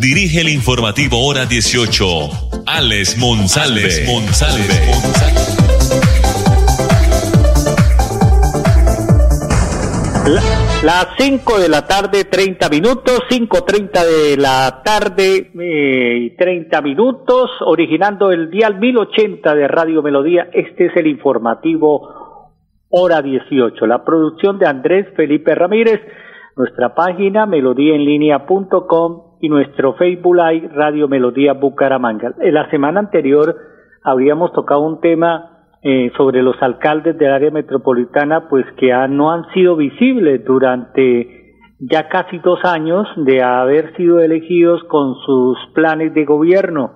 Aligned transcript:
dirige 0.00 0.40
el 0.40 0.48
informativo 0.48 1.26
Hora 1.26 1.44
18, 1.44 2.04
Alex 2.66 3.18
Monsalve. 3.18 3.82
Alex 3.82 4.08
Monsalve. 4.08 4.74
Las 10.82 11.08
5 11.18 11.58
de 11.58 11.68
la 11.68 11.86
tarde, 11.86 12.24
30 12.24 12.70
minutos, 12.70 13.20
5.30 13.28 14.06
de 14.06 14.36
la 14.38 14.80
tarde 14.82 15.50
eh, 15.60 16.18
y 16.18 16.30
30 16.30 16.80
minutos, 16.80 17.50
originando 17.66 18.30
el 18.30 18.50
dial 18.50 18.80
1080 18.80 19.54
de 19.54 19.68
Radio 19.68 20.02
Melodía. 20.02 20.48
Este 20.54 20.86
es 20.86 20.96
el 20.96 21.08
informativo 21.08 22.48
Hora 22.88 23.20
18. 23.20 23.86
La 23.86 24.02
producción 24.02 24.58
de 24.58 24.66
Andrés 24.66 25.08
Felipe 25.14 25.54
Ramírez, 25.54 26.00
nuestra 26.56 26.94
página 26.94 27.44
melodíaenlínea.com 27.44 29.29
y 29.40 29.48
nuestro 29.48 29.94
Facebook 29.94 30.36
Live 30.36 30.68
Radio 30.74 31.08
Melodía 31.08 31.54
Bucaramanga. 31.54 32.34
En 32.40 32.54
la 32.54 32.68
semana 32.70 33.00
anterior 33.00 33.56
habíamos 34.02 34.52
tocado 34.52 34.80
un 34.80 35.00
tema 35.00 35.66
eh, 35.82 36.12
sobre 36.16 36.42
los 36.42 36.60
alcaldes 36.62 37.16
del 37.18 37.32
área 37.32 37.50
metropolitana, 37.50 38.48
pues 38.48 38.66
que 38.76 38.92
no 39.08 39.30
han 39.32 39.48
sido 39.54 39.76
visibles 39.76 40.44
durante 40.44 41.54
ya 41.78 42.08
casi 42.08 42.38
dos 42.38 42.62
años 42.64 43.08
de 43.16 43.42
haber 43.42 43.96
sido 43.96 44.20
elegidos 44.20 44.84
con 44.84 45.14
sus 45.24 45.56
planes 45.74 46.12
de 46.12 46.26
gobierno, 46.26 46.92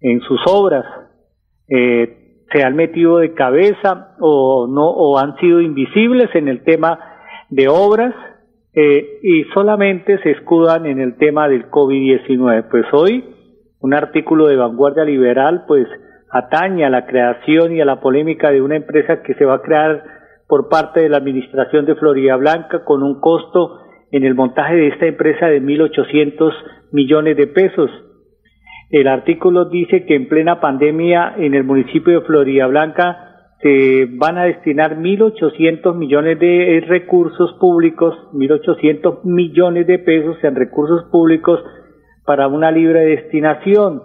en 0.00 0.20
sus 0.22 0.40
obras. 0.46 0.84
Eh, 1.68 2.44
se 2.52 2.64
han 2.64 2.74
metido 2.74 3.18
de 3.18 3.34
cabeza 3.34 4.16
o 4.20 4.66
no 4.68 4.88
o 4.88 5.18
han 5.18 5.36
sido 5.36 5.60
invisibles 5.60 6.34
en 6.34 6.48
el 6.48 6.64
tema 6.64 6.98
de 7.50 7.68
obras 7.68 8.14
eh, 8.78 9.20
y 9.22 9.44
solamente 9.54 10.18
se 10.18 10.32
escudan 10.32 10.84
en 10.84 11.00
el 11.00 11.16
tema 11.16 11.48
del 11.48 11.70
COVID-19. 11.70 12.66
Pues 12.70 12.84
hoy 12.92 13.24
un 13.80 13.94
artículo 13.94 14.48
de 14.48 14.56
Vanguardia 14.56 15.04
Liberal 15.04 15.64
pues 15.66 15.88
atañe 16.30 16.84
a 16.84 16.90
la 16.90 17.06
creación 17.06 17.74
y 17.74 17.80
a 17.80 17.86
la 17.86 18.00
polémica 18.00 18.50
de 18.50 18.60
una 18.60 18.76
empresa 18.76 19.22
que 19.22 19.32
se 19.34 19.46
va 19.46 19.54
a 19.54 19.62
crear 19.62 20.04
por 20.46 20.68
parte 20.68 21.00
de 21.00 21.08
la 21.08 21.16
administración 21.16 21.86
de 21.86 21.94
Florida 21.94 22.36
Blanca 22.36 22.84
con 22.84 23.02
un 23.02 23.18
costo 23.18 23.80
en 24.12 24.24
el 24.24 24.34
montaje 24.34 24.74
de 24.74 24.88
esta 24.88 25.06
empresa 25.06 25.46
de 25.46 25.62
1.800 25.62 26.52
millones 26.92 27.36
de 27.38 27.46
pesos. 27.46 27.90
El 28.90 29.08
artículo 29.08 29.64
dice 29.70 30.04
que 30.04 30.14
en 30.14 30.28
plena 30.28 30.60
pandemia 30.60 31.34
en 31.38 31.54
el 31.54 31.64
municipio 31.64 32.20
de 32.20 32.26
Florida 32.26 32.66
Blanca 32.66 33.25
van 34.18 34.38
a 34.38 34.44
destinar 34.44 34.96
1.800 34.96 35.94
millones 35.94 36.38
de 36.38 36.84
recursos 36.86 37.54
públicos, 37.60 38.14
1.800 38.32 39.24
millones 39.24 39.86
de 39.86 39.98
pesos 39.98 40.36
en 40.42 40.54
recursos 40.54 41.04
públicos 41.10 41.60
para 42.24 42.48
una 42.48 42.70
libre 42.70 43.04
destinación 43.04 44.02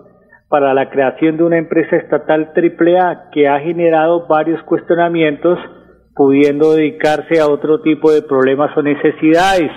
para 0.52 0.74
la 0.74 0.90
creación 0.90 1.38
de 1.38 1.44
una 1.44 1.58
empresa 1.58 1.96
estatal 1.96 2.52
AAA 2.54 3.30
que 3.32 3.48
ha 3.48 3.58
generado 3.62 4.28
varios 4.28 4.62
cuestionamientos, 4.64 5.58
pudiendo 6.14 6.74
dedicarse 6.74 7.40
a 7.40 7.48
otro 7.48 7.82
tipo 7.82 8.12
de 8.12 8.22
problemas 8.22 8.76
o 8.76 8.82
necesidades. 8.82 9.72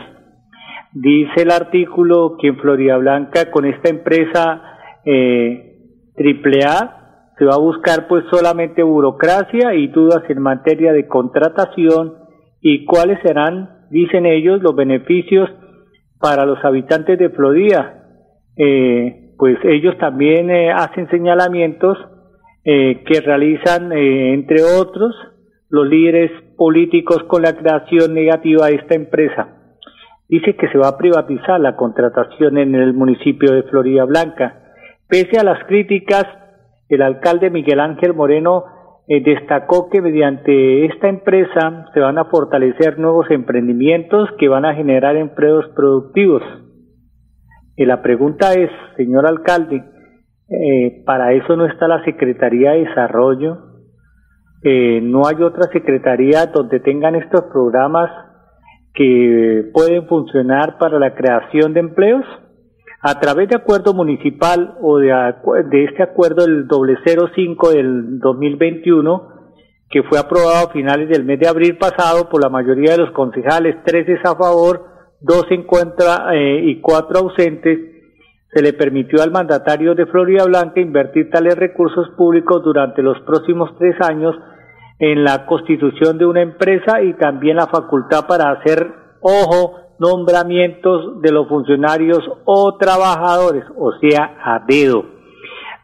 Dice 0.92 1.42
el 1.42 1.52
artículo 1.52 2.36
que 2.40 2.48
en 2.48 2.56
Florida 2.56 2.96
Blanca 2.96 3.52
con 3.52 3.66
esta 3.66 3.88
empresa 3.88 4.62
eh, 5.04 5.76
AAA 6.18 7.03
se 7.38 7.44
va 7.44 7.54
a 7.54 7.58
buscar 7.58 8.06
pues 8.08 8.24
solamente 8.30 8.82
burocracia 8.82 9.74
y 9.74 9.88
dudas 9.88 10.22
en 10.28 10.40
materia 10.40 10.92
de 10.92 11.08
contratación 11.08 12.14
y 12.60 12.84
cuáles 12.84 13.18
serán, 13.22 13.86
dicen 13.90 14.26
ellos, 14.26 14.62
los 14.62 14.74
beneficios 14.74 15.50
para 16.20 16.46
los 16.46 16.64
habitantes 16.64 17.18
de 17.18 17.30
Florida. 17.30 18.02
Eh, 18.56 19.34
pues 19.36 19.58
ellos 19.64 19.98
también 19.98 20.50
eh, 20.50 20.70
hacen 20.70 21.08
señalamientos 21.10 21.98
eh, 22.64 23.02
que 23.04 23.20
realizan, 23.20 23.92
eh, 23.92 24.32
entre 24.32 24.62
otros, 24.62 25.14
los 25.68 25.86
líderes 25.86 26.30
políticos 26.56 27.22
con 27.24 27.42
la 27.42 27.54
creación 27.54 28.14
negativa 28.14 28.68
de 28.68 28.76
esta 28.76 28.94
empresa. 28.94 29.48
Dice 30.28 30.56
que 30.56 30.68
se 30.68 30.78
va 30.78 30.88
a 30.88 30.96
privatizar 30.96 31.60
la 31.60 31.76
contratación 31.76 32.56
en 32.56 32.74
el 32.74 32.94
municipio 32.94 33.52
de 33.52 33.64
Florida 33.64 34.04
Blanca. 34.04 34.62
Pese 35.08 35.38
a 35.38 35.44
las 35.44 35.62
críticas, 35.64 36.24
el 36.88 37.02
alcalde 37.02 37.50
Miguel 37.50 37.80
Ángel 37.80 38.14
Moreno 38.14 38.64
destacó 39.06 39.90
que 39.90 40.00
mediante 40.00 40.86
esta 40.86 41.08
empresa 41.08 41.86
se 41.92 42.00
van 42.00 42.16
a 42.16 42.24
fortalecer 42.24 42.98
nuevos 42.98 43.30
emprendimientos 43.30 44.30
que 44.38 44.48
van 44.48 44.64
a 44.64 44.74
generar 44.74 45.16
empleos 45.16 45.66
productivos. 45.76 46.42
Y 47.76 47.84
la 47.84 48.02
pregunta 48.02 48.54
es, 48.54 48.70
señor 48.96 49.26
alcalde, 49.26 49.84
eh, 50.48 51.02
para 51.04 51.32
eso 51.32 51.56
no 51.56 51.66
está 51.66 51.88
la 51.88 52.04
Secretaría 52.04 52.72
de 52.72 52.84
Desarrollo, 52.84 53.58
eh, 54.62 55.00
no 55.02 55.26
hay 55.26 55.42
otra 55.42 55.64
secretaría 55.72 56.46
donde 56.46 56.80
tengan 56.80 57.14
estos 57.16 57.42
programas 57.52 58.10
que 58.94 59.70
pueden 59.74 60.06
funcionar 60.06 60.78
para 60.78 60.98
la 60.98 61.14
creación 61.14 61.74
de 61.74 61.80
empleos 61.80 62.24
a 63.06 63.20
través 63.20 63.50
de 63.50 63.56
acuerdo 63.56 63.92
municipal 63.92 64.78
o 64.80 64.98
de, 64.98 65.08
de 65.70 65.84
este 65.84 66.02
acuerdo 66.02 66.46
del 66.46 66.66
doble 66.66 66.96
05 67.04 67.70
del 67.70 68.18
2021 68.18 69.34
que 69.90 70.02
fue 70.04 70.18
aprobado 70.18 70.68
a 70.68 70.72
finales 70.72 71.10
del 71.10 71.22
mes 71.22 71.38
de 71.38 71.46
abril 71.46 71.76
pasado 71.76 72.30
por 72.30 72.42
la 72.42 72.48
mayoría 72.48 72.92
de 72.92 72.98
los 72.98 73.10
concejales, 73.10 73.76
tres 73.84 74.08
es 74.08 74.24
a 74.24 74.34
favor, 74.34 74.86
dos 75.20 75.44
en 75.50 75.64
contra 75.64 76.34
eh, 76.34 76.62
y 76.64 76.80
cuatro 76.80 77.18
ausentes, 77.20 77.78
se 78.50 78.62
le 78.62 78.72
permitió 78.72 79.22
al 79.22 79.30
mandatario 79.30 79.94
de 79.94 80.06
Florida 80.06 80.44
Blanca 80.44 80.80
invertir 80.80 81.28
tales 81.28 81.56
recursos 81.56 82.08
públicos 82.16 82.62
durante 82.64 83.02
los 83.02 83.20
próximos 83.20 83.70
tres 83.78 83.96
años 84.00 84.34
en 84.98 85.24
la 85.24 85.44
constitución 85.44 86.16
de 86.16 86.24
una 86.24 86.40
empresa 86.40 87.02
y 87.02 87.12
también 87.14 87.56
la 87.56 87.66
facultad 87.66 88.26
para 88.26 88.50
hacer, 88.50 88.94
ojo, 89.20 89.83
nombramientos 89.98 91.20
de 91.20 91.32
los 91.32 91.48
funcionarios 91.48 92.20
o 92.44 92.76
trabajadores, 92.76 93.64
o 93.76 93.92
sea, 94.00 94.36
a 94.42 94.64
dedo. 94.66 95.04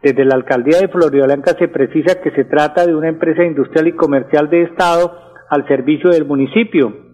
Desde 0.02 0.24
la 0.24 0.34
alcaldía 0.34 0.78
de 0.80 0.88
Florida 0.88 1.26
Blanca 1.26 1.52
se 1.58 1.68
precisa 1.68 2.20
que 2.22 2.30
se 2.30 2.44
trata 2.44 2.86
de 2.86 2.94
una 2.94 3.08
empresa 3.08 3.44
industrial 3.44 3.88
y 3.88 3.96
comercial 3.96 4.48
de 4.48 4.62
Estado 4.62 5.12
al 5.50 5.66
servicio 5.68 6.10
del 6.10 6.24
municipio 6.24 7.10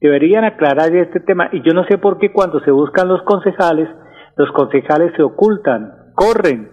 deberían 0.00 0.44
aclarar 0.44 0.94
este 0.94 1.20
tema. 1.20 1.48
Y 1.52 1.62
yo 1.62 1.72
no 1.72 1.84
sé 1.84 1.98
por 1.98 2.18
qué 2.18 2.32
cuando 2.32 2.60
se 2.60 2.70
buscan 2.70 3.08
los 3.08 3.22
concejales, 3.22 3.88
los 4.36 4.50
concejales 4.52 5.12
se 5.16 5.22
ocultan, 5.22 5.92
corren, 6.14 6.70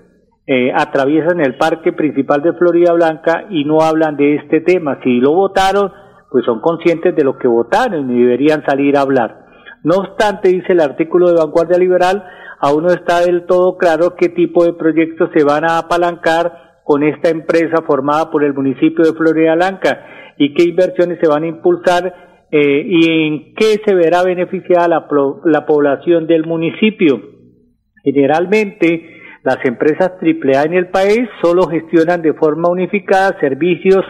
eh, 0.47 0.71
atraviesan 0.73 1.41
el 1.41 1.57
parque 1.57 1.91
principal 1.91 2.41
de 2.41 2.53
Florida 2.53 2.93
Blanca 2.93 3.45
y 3.49 3.65
no 3.65 3.81
hablan 3.81 4.15
de 4.15 4.35
este 4.35 4.61
tema. 4.61 4.99
Si 5.03 5.19
lo 5.19 5.33
votaron, 5.33 5.91
pues 6.31 6.45
son 6.45 6.59
conscientes 6.61 7.15
de 7.15 7.23
lo 7.23 7.37
que 7.37 7.47
votaron 7.47 8.11
y 8.11 8.21
deberían 8.21 8.63
salir 8.65 8.97
a 8.97 9.01
hablar. 9.01 9.45
No 9.83 9.97
obstante, 9.97 10.49
dice 10.49 10.73
el 10.73 10.81
artículo 10.81 11.29
de 11.29 11.35
Vanguardia 11.35 11.77
Liberal, 11.77 12.23
aún 12.59 12.83
no 12.83 12.89
está 12.89 13.21
del 13.21 13.45
todo 13.45 13.77
claro 13.77 14.15
qué 14.17 14.29
tipo 14.29 14.65
de 14.65 14.73
proyectos 14.73 15.29
se 15.35 15.43
van 15.43 15.63
a 15.63 15.77
apalancar 15.77 16.81
con 16.83 17.03
esta 17.03 17.29
empresa 17.29 17.81
formada 17.85 18.31
por 18.31 18.43
el 18.43 18.53
municipio 18.53 19.05
de 19.05 19.13
Florida 19.13 19.55
Blanca 19.55 20.33
y 20.37 20.53
qué 20.53 20.63
inversiones 20.63 21.19
se 21.21 21.29
van 21.29 21.43
a 21.43 21.47
impulsar 21.47 22.13
eh, 22.49 22.83
y 22.85 23.09
en 23.09 23.53
qué 23.55 23.81
se 23.85 23.93
verá 23.93 24.23
beneficiada 24.23 24.87
la, 24.87 25.07
la 25.45 25.65
población 25.65 26.27
del 26.27 26.45
municipio. 26.45 27.21
Generalmente, 28.03 29.17
las 29.43 29.57
empresas 29.65 30.13
AAA 30.21 30.63
en 30.63 30.73
el 30.73 30.87
país 30.87 31.27
solo 31.41 31.67
gestionan 31.67 32.21
de 32.21 32.33
forma 32.33 32.69
unificada 32.69 33.37
servicios 33.39 34.03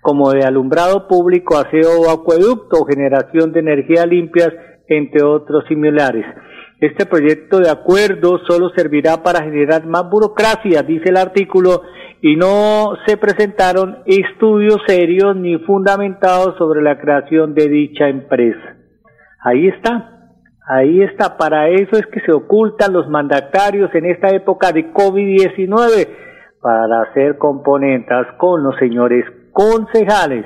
como 0.00 0.30
de 0.30 0.44
alumbrado 0.44 1.06
público, 1.08 1.56
aseo 1.56 2.00
o 2.00 2.10
acueducto, 2.10 2.84
generación 2.84 3.52
de 3.52 3.60
energía 3.60 4.06
limpias, 4.06 4.50
entre 4.88 5.22
otros 5.22 5.64
similares. 5.68 6.24
Este 6.80 7.06
proyecto 7.06 7.58
de 7.58 7.70
acuerdo 7.70 8.38
solo 8.48 8.70
servirá 8.74 9.22
para 9.22 9.42
generar 9.42 9.86
más 9.86 10.08
burocracia, 10.08 10.82
dice 10.82 11.10
el 11.10 11.16
artículo, 11.16 11.82
y 12.22 12.36
no 12.36 12.96
se 13.06 13.16
presentaron 13.16 13.98
estudios 14.06 14.78
serios 14.86 15.36
ni 15.36 15.58
fundamentados 15.58 16.56
sobre 16.56 16.82
la 16.82 16.98
creación 16.98 17.54
de 17.54 17.68
dicha 17.68 18.08
empresa. 18.08 18.76
Ahí 19.42 19.68
está, 19.68 20.20
Ahí 20.72 21.02
está, 21.02 21.36
para 21.36 21.68
eso 21.68 21.96
es 21.96 22.06
que 22.06 22.20
se 22.20 22.30
ocultan 22.30 22.92
los 22.92 23.08
mandatarios 23.08 23.92
en 23.92 24.04
esta 24.04 24.28
época 24.28 24.70
de 24.70 24.92
COVID-19, 24.92 26.06
para 26.62 27.02
hacer 27.02 27.38
componentas 27.38 28.28
con 28.36 28.62
los 28.62 28.76
señores 28.76 29.24
concejales 29.52 30.44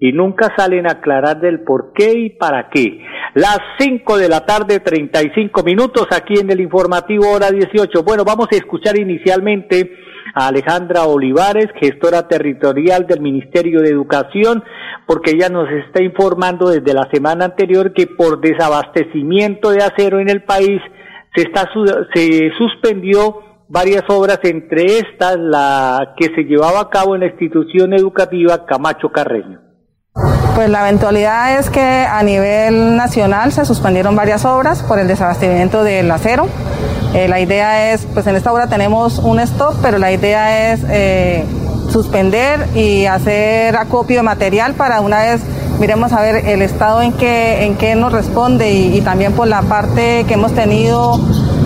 y 0.00 0.12
nunca 0.12 0.52
salen 0.56 0.86
a 0.86 0.92
aclarar 0.92 1.40
del 1.40 1.60
por 1.60 1.92
qué 1.92 2.18
y 2.18 2.30
para 2.30 2.70
qué. 2.70 3.04
Las 3.34 3.58
5 3.78 4.16
de 4.16 4.28
la 4.30 4.46
tarde, 4.46 4.80
35 4.80 5.62
minutos 5.62 6.06
aquí 6.10 6.40
en 6.40 6.50
el 6.50 6.60
informativo 6.60 7.30
hora 7.30 7.50
18. 7.50 8.02
Bueno, 8.02 8.24
vamos 8.24 8.48
a 8.50 8.56
escuchar 8.56 8.98
inicialmente 8.98 9.92
a 10.34 10.48
Alejandra 10.48 11.04
Olivares, 11.04 11.66
gestora 11.78 12.26
territorial 12.28 13.06
del 13.06 13.20
Ministerio 13.20 13.82
de 13.82 13.90
Educación, 13.90 14.64
porque 15.06 15.32
ella 15.32 15.50
nos 15.50 15.68
está 15.70 16.02
informando 16.02 16.70
desde 16.70 16.94
la 16.94 17.08
semana 17.12 17.44
anterior 17.44 17.92
que 17.92 18.06
por 18.06 18.40
desabastecimiento 18.40 19.70
de 19.70 19.82
acero 19.82 20.18
en 20.18 20.30
el 20.30 20.44
país 20.44 20.80
se 21.34 21.42
está 21.42 21.68
se 22.14 22.50
suspendió 22.56 23.49
varias 23.70 24.02
obras, 24.08 24.40
entre 24.42 24.98
estas 24.98 25.36
la 25.38 26.14
que 26.16 26.26
se 26.34 26.42
llevaba 26.42 26.80
a 26.80 26.90
cabo 26.90 27.14
en 27.14 27.20
la 27.20 27.28
institución 27.28 27.94
educativa 27.94 28.66
Camacho 28.66 29.10
Carreño. 29.10 29.60
Pues 30.56 30.68
la 30.68 30.88
eventualidad 30.88 31.58
es 31.58 31.70
que 31.70 31.80
a 31.80 32.22
nivel 32.24 32.96
nacional 32.96 33.52
se 33.52 33.64
suspendieron 33.64 34.16
varias 34.16 34.44
obras 34.44 34.82
por 34.82 34.98
el 34.98 35.06
desabastecimiento 35.06 35.84
del 35.84 36.10
acero. 36.10 36.48
Eh, 37.14 37.28
la 37.28 37.40
idea 37.40 37.92
es, 37.92 38.06
pues 38.06 38.26
en 38.26 38.36
esta 38.36 38.52
obra 38.52 38.66
tenemos 38.66 39.20
un 39.20 39.38
stock, 39.40 39.76
pero 39.80 39.98
la 39.98 40.12
idea 40.12 40.72
es 40.72 40.84
eh, 40.88 41.44
suspender 41.90 42.66
y 42.74 43.06
hacer 43.06 43.76
acopio 43.76 44.16
de 44.16 44.22
material 44.24 44.74
para 44.74 45.00
una 45.00 45.20
vez 45.20 45.42
miremos 45.78 46.12
a 46.12 46.20
ver 46.20 46.44
el 46.46 46.60
estado 46.60 47.00
en 47.00 47.12
que, 47.12 47.64
en 47.64 47.76
que 47.76 47.94
nos 47.94 48.12
responde 48.12 48.70
y 48.70 49.00
también 49.00 49.32
por 49.32 49.48
la 49.48 49.62
parte 49.62 50.24
que 50.28 50.34
hemos 50.34 50.52
tenido 50.52 51.18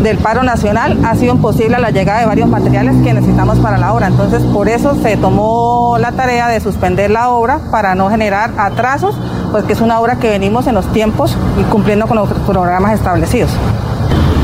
del 0.05 0.19
paro 0.19 0.43
nacional 0.43 0.99
ha 1.05 1.15
sido 1.17 1.35
imposible 1.35 1.79
la 1.79 1.91
llegada 1.91 2.21
de 2.21 2.27
varios 2.27 2.47
materiales 2.49 2.95
que 3.03 3.15
necesitamos 3.15 3.59
para 3.59 3.79
la 3.79 3.95
obra. 3.95 4.07
Entonces, 4.07 4.43
por 4.43 4.69
eso 4.69 4.95
se 5.03 5.17
tomó 5.17 5.97
la 5.99 6.13
tarea 6.13 6.47
de 6.47 6.61
suspender 6.61 7.11
la 7.11 7.31
obra 7.31 7.59
para 7.71 7.95
no 7.95 8.11
generar 8.11 8.53
atrasos, 8.59 9.17
pues 9.51 9.65
que 9.65 9.73
es 9.73 9.81
una 9.81 9.99
obra 9.99 10.17
que 10.17 10.29
venimos 10.29 10.67
en 10.67 10.75
los 10.75 10.93
tiempos 10.93 11.37
y 11.59 11.63
cumpliendo 11.65 12.07
con 12.07 12.19
los 12.19 12.29
programas 12.47 12.93
establecidos. 12.93 13.51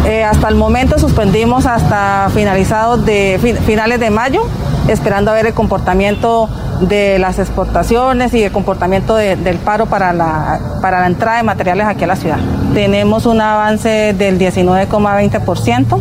Eh, 0.07 0.25
hasta 0.25 0.49
el 0.49 0.55
momento 0.55 0.99
suspendimos 0.99 1.67
hasta 1.67 2.31
finalizados 2.33 3.05
de 3.05 3.39
finales 3.67 4.01
de 4.01 4.09
mayo, 4.09 4.41
esperando 4.89 5.31
a 5.31 5.35
ver 5.35 5.45
el 5.45 5.53
comportamiento 5.53 6.49
de 6.81 7.19
las 7.19 7.39
exportaciones 7.39 8.33
y 8.33 8.43
el 8.45 8.51
comportamiento 8.51 9.15
del 9.15 9.59
paro 9.59 9.85
para 9.87 10.15
la, 10.15 10.59
para 10.81 11.01
la 11.01 11.06
entrada 11.06 11.37
de 11.37 11.43
materiales 11.43 11.87
aquí 11.87 12.05
a 12.05 12.06
la 12.06 12.17
ciudad. 12.17 12.39
Tenemos 12.75 13.26
un 13.26 13.40
avance 13.40 14.14
del 14.17 14.38
19,20% 14.38 16.00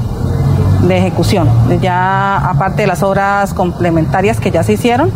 de 0.87 0.97
ejecución, 0.97 1.49
ya 1.81 2.37
aparte 2.37 2.83
de 2.83 2.87
las 2.87 3.03
obras 3.03 3.53
complementarias 3.53 4.39
que 4.39 4.51
ya 4.51 4.63
se 4.63 4.73
hicieron, 4.73 5.11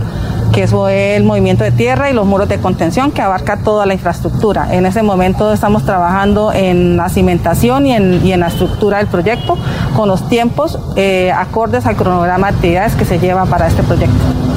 que 0.51 0.63
es 0.63 0.73
el 0.73 1.23
movimiento 1.23 1.63
de 1.63 1.71
tierra 1.71 2.09
y 2.09 2.13
los 2.13 2.25
muros 2.25 2.49
de 2.49 2.59
contención 2.59 3.11
que 3.11 3.21
abarca 3.21 3.57
toda 3.57 3.85
la 3.85 3.93
infraestructura. 3.93 4.73
En 4.73 4.85
ese 4.85 5.03
momento 5.03 5.53
estamos 5.53 5.83
trabajando 5.85 6.51
en 6.51 6.97
la 6.97 7.09
cimentación 7.09 7.85
y 7.85 7.93
en, 7.93 8.25
y 8.25 8.33
en 8.33 8.41
la 8.41 8.47
estructura 8.47 8.97
del 8.97 9.07
proyecto 9.07 9.57
con 9.95 10.07
los 10.07 10.27
tiempos 10.29 10.79
eh, 10.95 11.31
acordes 11.31 11.85
al 11.85 11.95
cronograma 11.95 12.51
de 12.51 12.55
actividades 12.55 12.95
que 12.95 13.05
se 13.05 13.19
lleva 13.19 13.45
para 13.45 13.67
este 13.67 13.83
proyecto. 13.83 14.52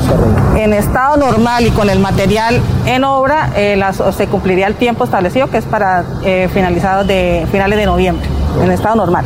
En 0.57 0.73
estado 0.73 1.17
normal 1.17 1.67
y 1.67 1.71
con 1.71 1.91
el 1.91 1.99
material 1.99 2.61
en 2.87 3.05
obra 3.05 3.51
eh, 3.57 3.81
se 4.13 4.27
cumpliría 4.27 4.67
el 4.67 4.75
tiempo 4.75 5.05
establecido 5.05 5.51
que 5.51 5.59
es 5.59 5.65
para 5.65 6.05
eh, 6.25 6.49
finalizados 6.53 7.07
de 7.07 7.47
finales 7.51 7.79
de 7.79 7.87
noviembre, 7.87 8.27
en 8.63 8.71
estado 8.71 8.97
normal. 8.97 9.25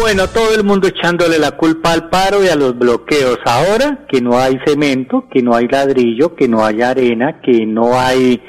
Bueno, 0.00 0.28
todo 0.28 0.54
el 0.54 0.62
mundo 0.62 0.86
echándole 0.86 1.38
la 1.38 1.56
culpa 1.56 1.92
al 1.92 2.08
paro 2.10 2.44
y 2.44 2.48
a 2.48 2.54
los 2.54 2.78
bloqueos. 2.78 3.38
Ahora 3.44 4.06
que 4.08 4.20
no 4.20 4.38
hay 4.38 4.58
cemento, 4.64 5.24
que 5.32 5.42
no 5.42 5.54
hay 5.54 5.66
ladrillo, 5.66 6.36
que 6.36 6.46
no 6.46 6.64
hay 6.64 6.80
arena, 6.80 7.40
que 7.40 7.66
no 7.66 7.98
hay 7.98 8.40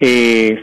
eh, 0.00 0.58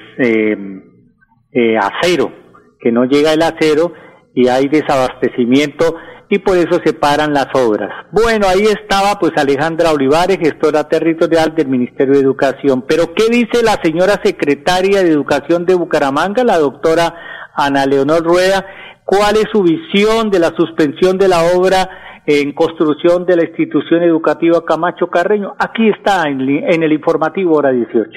eh, 1.54 1.78
acero, 1.78 2.34
que 2.82 2.92
no 2.92 3.06
llega 3.06 3.32
el 3.32 3.42
acero 3.42 3.94
y 4.40 4.48
hay 4.48 4.68
desabastecimiento 4.68 5.96
y 6.30 6.40
por 6.40 6.58
eso 6.58 6.80
se 6.86 6.94
paran 6.94 7.34
las 7.34 7.48
obras. 7.54 7.90
Bueno, 8.12 8.48
ahí 8.48 8.64
estaba 8.64 9.20
pues 9.20 9.32
Alejandra 9.36 9.92
Olivares, 9.92 10.38
gestora 10.40 10.88
territorial 10.88 11.56
del 11.56 11.68
Ministerio 11.68 12.14
de 12.14 12.22
Educación. 12.22 12.84
Pero 12.88 13.14
¿qué 13.14 13.30
dice 13.30 13.64
la 13.64 13.80
señora 13.84 14.22
secretaria 14.24 15.04
de 15.04 15.12
Educación 15.12 15.66
de 15.66 15.76
Bucaramanga, 15.76 16.44
la 16.44 16.58
doctora 16.58 17.14
Ana 17.56 17.86
Leonor 17.86 18.24
Rueda? 18.24 18.66
cuál 19.10 19.38
es 19.38 19.46
su 19.52 19.64
visión 19.64 20.30
de 20.30 20.38
la 20.38 20.54
suspensión 20.56 21.18
de 21.18 21.28
la 21.28 21.42
obra 21.56 21.90
en 22.26 22.52
construcción 22.54 23.26
de 23.26 23.36
la 23.36 23.44
institución 23.44 24.04
educativa 24.04 24.64
Camacho 24.66 25.08
Carreño. 25.08 25.54
Aquí 25.58 25.90
está 25.90 26.24
en, 26.28 26.42
el 26.84 26.92
informativo 26.92 27.56
hora 27.56 27.72
18. 27.72 28.12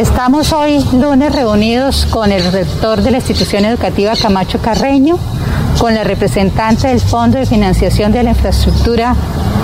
Estamos 0.00 0.52
hoy 0.52 0.78
lunes 1.00 1.34
reunidos 1.34 2.06
con 2.06 2.32
el 2.32 2.42
rector 2.52 3.00
de 3.00 3.10
la 3.10 3.16
institución 3.18 3.64
educativa 3.64 4.12
Camacho 4.20 4.60
Carreño, 4.60 5.16
con 5.80 5.94
la 5.94 6.04
representante 6.04 6.88
del 6.88 7.00
Fondo 7.00 7.38
de 7.38 7.46
Financiación 7.46 8.12
de 8.12 8.22
la 8.22 8.30
Infraestructura 8.30 9.14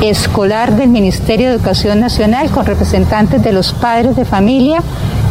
Escolar 0.00 0.76
del 0.76 0.88
Ministerio 0.88 1.48
de 1.48 1.56
Educación 1.56 2.00
Nacional, 2.00 2.50
con 2.50 2.66
representantes 2.66 3.42
de 3.42 3.52
los 3.52 3.72
padres 3.72 4.16
de 4.16 4.24
familia 4.24 4.80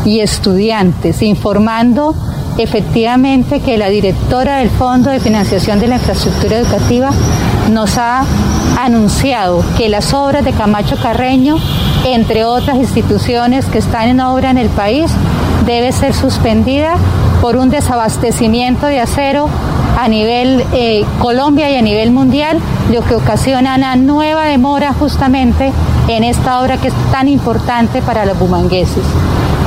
y 0.06 0.20
estudiantes, 0.20 1.22
informando 1.22 2.16
efectivamente 2.58 3.60
que 3.60 3.78
la 3.78 3.90
directora 3.90 4.58
del 4.58 4.70
Fondo 4.70 5.10
de 5.10 5.20
Financiación 5.20 5.80
de 5.80 5.88
la 5.88 5.96
Infraestructura 5.96 6.58
Educativa 6.58 7.12
nos 7.72 7.98
ha 7.98 8.26
anunciado 8.80 9.64
que 9.78 9.90
las 9.90 10.14
obras 10.14 10.44
de 10.44 10.52
Camacho 10.52 10.98
Carreño, 11.02 11.58
entre 12.06 12.46
otras 12.46 12.78
instituciones 12.78 13.66
que 13.66 13.78
están 13.78 14.10
en 14.10 14.20
obra 14.20 14.50
en 14.52 14.58
el 14.58 14.70
país, 14.70 15.12
debe 15.66 15.92
ser 15.92 16.14
suspendida 16.14 16.96
por 17.42 17.58
un 17.58 17.70
desabastecimiento 17.70 18.88
de 18.88 19.00
acero 19.00 19.48
a 20.00 20.08
nivel 20.08 20.64
eh, 20.74 21.06
Colombia 21.20 21.70
y 21.70 21.76
a 21.76 21.82
nivel 21.82 22.12
mundial, 22.12 22.60
lo 22.92 23.04
que 23.04 23.16
ocasiona 23.16 23.76
una 23.76 23.96
nueva 23.96 24.46
demora 24.46 24.94
justamente 24.94 25.72
en 26.08 26.24
esta 26.24 26.62
obra 26.62 26.78
que 26.78 26.88
es 26.88 26.94
tan 27.12 27.28
importante 27.28 28.02
para 28.02 28.26
los 28.26 28.38
bumangueses. 28.38 29.04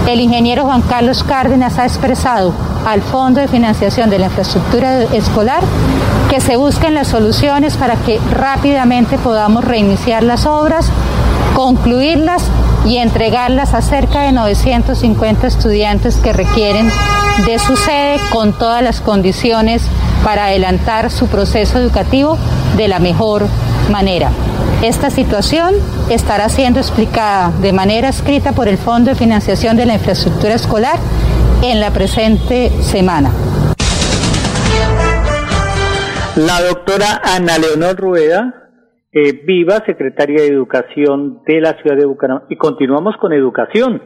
El 0.06 0.20
ingeniero 0.20 0.64
Juan 0.64 0.82
Carlos 0.82 1.24
Cárdenas 1.24 1.78
ha 1.78 1.84
expresado 1.84 2.52
al 2.86 3.00
Fondo 3.00 3.40
de 3.40 3.48
Financiación 3.48 4.10
de 4.10 4.18
la 4.18 4.26
Infraestructura 4.26 5.02
Escolar 5.04 5.62
que 6.29 6.43
se 6.43 6.56
busquen 6.56 6.94
las 6.94 7.08
soluciones 7.08 7.79
para 7.79 7.96
que 7.96 8.20
rápidamente 8.31 9.17
podamos 9.17 9.64
reiniciar 9.64 10.22
las 10.22 10.44
obras, 10.44 10.90
concluirlas 11.55 12.44
y 12.84 12.98
entregarlas 12.98 13.72
a 13.72 13.81
cerca 13.81 14.20
de 14.22 14.32
950 14.32 15.46
estudiantes 15.46 16.17
que 16.17 16.34
requieren 16.34 16.90
de 17.46 17.58
su 17.58 17.74
sede 17.74 18.20
con 18.31 18.52
todas 18.52 18.82
las 18.82 19.00
condiciones 19.00 19.82
para 20.22 20.46
adelantar 20.46 21.10
su 21.10 21.29
proceso 21.29 21.79
educativo 21.79 22.36
de 22.76 22.88
la 22.88 22.98
mejor 22.98 23.43
manera. 23.43 23.73
Esta 24.82 25.10
situación 25.10 25.74
estará 26.10 26.48
siendo 26.48 26.81
explicada 26.81 27.50
de 27.60 27.72
manera 27.72 28.08
escrita 28.08 28.53
por 28.53 28.69
el 28.69 28.76
Fondo 28.76 29.10
de 29.10 29.17
Financiación 29.17 29.76
de 29.76 29.86
la 29.86 29.94
Infraestructura 29.94 30.55
Escolar 30.55 30.98
en 31.62 31.81
la 31.81 31.91
presente 31.91 32.70
semana. 32.82 33.31
La 36.36 36.60
doctora 36.69 37.20
Ana 37.22 37.58
Leonor 37.58 37.96
Rueda, 37.96 38.70
eh, 39.12 39.44
viva 39.44 39.84
secretaria 39.86 40.43
de 40.43 40.48
Educación 40.48 41.43
de 41.46 41.60
la 41.60 41.74
ciudad 41.81 41.96
de 41.96 42.06
Bucaramanga. 42.06 42.46
Y 42.50 42.56
continuamos 42.56 43.17
con 43.19 43.32
educación, 43.32 44.03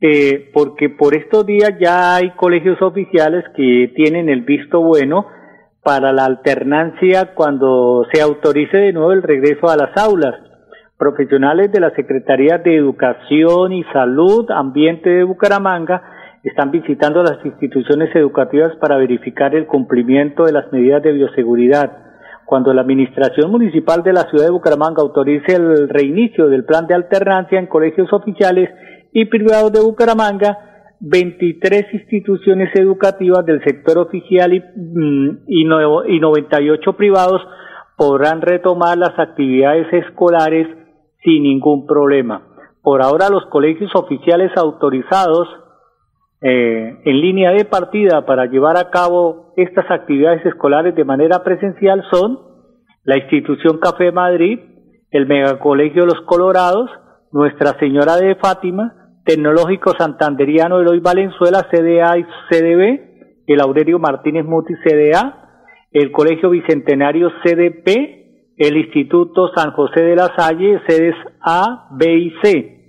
eh, 0.00 0.50
porque 0.54 0.88
por 0.88 1.14
estos 1.14 1.44
días 1.44 1.72
ya 1.80 2.16
hay 2.16 2.30
colegios 2.36 2.80
oficiales 2.80 3.44
que 3.56 3.92
tienen 3.94 4.28
el 4.28 4.42
visto 4.42 4.80
bueno 4.80 5.26
para 5.82 6.12
la 6.12 6.24
alternancia 6.24 7.34
cuando 7.34 8.06
se 8.12 8.20
autorice 8.20 8.76
de 8.76 8.92
nuevo 8.92 9.12
el 9.12 9.22
regreso 9.22 9.68
a 9.68 9.76
las 9.76 9.96
aulas. 9.96 10.34
Profesionales 10.98 11.72
de 11.72 11.80
la 11.80 11.90
Secretaría 11.94 12.58
de 12.58 12.76
Educación 12.76 13.72
y 13.72 13.84
Salud, 13.84 14.50
Ambiente 14.50 15.08
de 15.08 15.24
Bucaramanga, 15.24 16.02
están 16.44 16.70
visitando 16.70 17.22
las 17.22 17.44
instituciones 17.44 18.14
educativas 18.14 18.76
para 18.76 18.96
verificar 18.96 19.54
el 19.54 19.66
cumplimiento 19.66 20.44
de 20.44 20.52
las 20.52 20.70
medidas 20.72 21.02
de 21.02 21.12
bioseguridad. 21.12 21.90
Cuando 22.44 22.74
la 22.74 22.82
Administración 22.82 23.50
Municipal 23.50 24.02
de 24.02 24.12
la 24.12 24.24
Ciudad 24.24 24.44
de 24.44 24.50
Bucaramanga 24.50 25.02
autorice 25.02 25.54
el 25.54 25.88
reinicio 25.88 26.48
del 26.48 26.64
plan 26.64 26.86
de 26.86 26.94
alternancia 26.94 27.58
en 27.58 27.66
colegios 27.66 28.12
oficiales 28.12 28.68
y 29.12 29.26
privados 29.26 29.72
de 29.72 29.80
Bucaramanga, 29.80 30.69
23 31.00 31.94
instituciones 31.94 32.70
educativas 32.74 33.44
del 33.46 33.62
sector 33.64 33.98
oficial 33.98 34.52
y, 34.52 34.60
mm, 34.60 35.38
y, 35.46 35.62
y 35.62 36.20
98 36.20 36.92
privados 36.92 37.40
podrán 37.96 38.42
retomar 38.42 38.98
las 38.98 39.18
actividades 39.18 39.92
escolares 39.92 40.66
sin 41.24 41.42
ningún 41.42 41.86
problema. 41.86 42.42
Por 42.82 43.02
ahora 43.02 43.28
los 43.28 43.44
colegios 43.46 43.90
oficiales 43.94 44.50
autorizados 44.56 45.48
eh, 46.42 46.98
en 47.04 47.20
línea 47.20 47.50
de 47.50 47.66
partida 47.66 48.24
para 48.24 48.46
llevar 48.46 48.78
a 48.78 48.88
cabo 48.90 49.52
estas 49.56 49.90
actividades 49.90 50.44
escolares 50.46 50.94
de 50.94 51.04
manera 51.04 51.44
presencial 51.44 52.02
son 52.10 52.38
la 53.04 53.18
institución 53.18 53.78
Café 53.78 54.12
Madrid, 54.12 54.60
el 55.10 55.26
Megacolegio 55.26 56.06
Los 56.06 56.20
Colorados, 56.22 56.90
Nuestra 57.32 57.78
Señora 57.78 58.16
de 58.16 58.34
Fátima, 58.36 59.09
Tecnológico 59.24 59.94
Santanderiano 59.98 60.80
Eloy 60.80 61.00
Valenzuela, 61.00 61.66
CDA 61.70 62.18
y 62.18 62.24
CDB, 62.50 63.44
el 63.46 63.60
Aurelio 63.60 63.98
Martínez 63.98 64.44
Muti, 64.44 64.74
CDA, 64.84 65.40
el 65.92 66.12
Colegio 66.12 66.50
Bicentenario 66.50 67.30
CDP, 67.44 68.54
el 68.56 68.76
Instituto 68.76 69.50
San 69.54 69.72
José 69.72 70.02
de 70.02 70.16
la 70.16 70.34
Salle, 70.36 70.80
sedes 70.86 71.14
A, 71.40 71.88
B 71.92 72.14
y 72.14 72.34
C, 72.42 72.80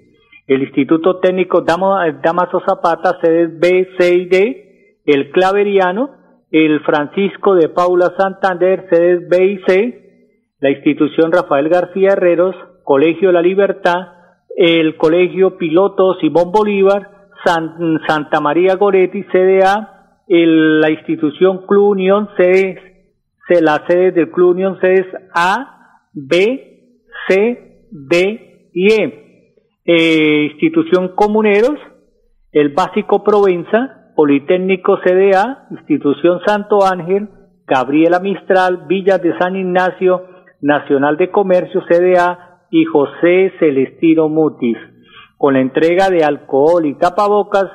el 0.48 0.64
Instituto 0.64 1.20
Técnico 1.20 1.62
Damaso 1.62 2.62
Zapata, 2.68 3.18
sedes 3.22 3.60
B, 3.60 3.90
C 3.98 4.16
y 4.16 4.26
D, 4.26 4.98
el 5.06 5.32
Claveriano, 5.32 6.12
el 6.52 6.82
Francisco 6.82 7.56
de 7.56 7.70
Paula 7.70 8.14
Santander, 8.18 8.88
sedes 8.90 9.28
B 9.30 9.46
y 9.46 9.58
C, 9.66 10.02
la 10.60 10.70
institución 10.70 11.32
Rafael 11.32 11.70
García 11.70 12.12
Herreros, 12.12 12.56
Colegio 12.84 13.32
La 13.32 13.42
Libertad, 13.42 14.21
el 14.56 14.98
Colegio 14.98 15.58
Piloto 15.58 16.16
Simón 16.20 16.52
Bolívar, 16.52 17.30
Santa 17.44 18.40
María 18.40 18.76
Goretti, 18.76 19.24
CDA, 19.24 20.18
la 20.28 20.90
institución 20.92 21.66
Club 21.68 21.90
Unión, 21.90 22.30
sede, 22.38 22.78
la 23.62 23.84
sede 23.88 24.12
del 24.12 24.32
Club 24.32 24.52
Unión 24.52 24.78
es 24.82 25.06
A, 25.34 26.00
B, 26.14 27.00
C, 27.28 27.88
D 27.92 28.70
y 28.74 28.94
E. 28.94 29.22
Eh, 29.84 30.50
institución 30.52 31.16
Comuneros, 31.16 31.78
el 32.52 32.70
Básico 32.70 33.24
Provenza, 33.24 34.14
Politécnico 34.16 34.98
CDA, 35.04 35.68
Institución 35.72 36.40
Santo 36.46 36.86
Ángel, 36.86 37.30
Gabriela 37.66 38.20
Mistral, 38.20 38.86
Villas 38.88 39.22
de 39.22 39.38
San 39.40 39.56
Ignacio, 39.56 40.28
Nacional 40.62 41.18
de 41.18 41.32
Comercio 41.32 41.82
CDA, 41.90 42.51
y 42.72 42.86
José 42.86 43.52
Celestino 43.60 44.30
Mutis. 44.30 44.78
Con 45.38 45.54
la 45.54 45.60
entrega 45.60 46.10
de 46.10 46.24
alcohol 46.24 46.86
y 46.86 46.96
tapabocas, 46.96 47.66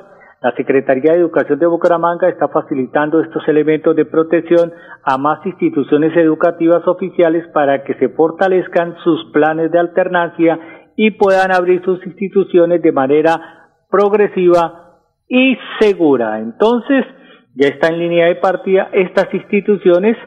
la 0.41 0.55
Secretaría 0.55 1.13
de 1.13 1.19
Educación 1.19 1.59
de 1.59 1.67
Bucaramanga 1.67 2.29
está 2.29 2.47
facilitando 2.47 3.21
estos 3.21 3.47
elementos 3.47 3.95
de 3.95 4.05
protección 4.05 4.71
a 5.03 5.17
más 5.17 5.45
instituciones 5.45 6.15
educativas 6.15 6.87
oficiales 6.87 7.47
para 7.53 7.83
que 7.83 7.95
se 7.95 8.09
fortalezcan 8.09 8.95
sus 9.03 9.31
planes 9.31 9.71
de 9.71 9.79
alternancia 9.79 10.59
y 10.95 11.11
puedan 11.11 11.51
abrir 11.51 11.83
sus 11.83 12.05
instituciones 12.05 12.81
de 12.81 12.91
manera 12.91 13.69
progresiva 13.89 14.99
y 15.27 15.57
segura. 15.79 16.39
Entonces, 16.39 17.05
ya 17.55 17.69
está 17.69 17.87
en 17.87 17.99
línea 17.99 18.27
de 18.27 18.35
partida 18.35 18.89
estas 18.93 19.33
instituciones 19.33 20.17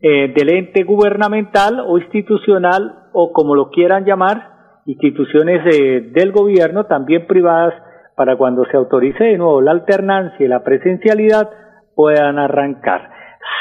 eh, 0.00 0.32
del 0.34 0.52
ente 0.54 0.84
gubernamental 0.84 1.80
o 1.80 1.98
institucional 1.98 3.05
o 3.18 3.32
como 3.32 3.54
lo 3.54 3.70
quieran 3.70 4.04
llamar, 4.04 4.82
instituciones 4.84 5.64
del 5.64 6.32
gobierno, 6.32 6.84
también 6.84 7.26
privadas, 7.26 7.72
para 8.14 8.36
cuando 8.36 8.66
se 8.66 8.76
autorice 8.76 9.24
de 9.24 9.38
nuevo 9.38 9.62
la 9.62 9.70
alternancia 9.70 10.44
y 10.44 10.48
la 10.48 10.62
presencialidad, 10.62 11.48
puedan 11.94 12.38
arrancar. 12.38 13.10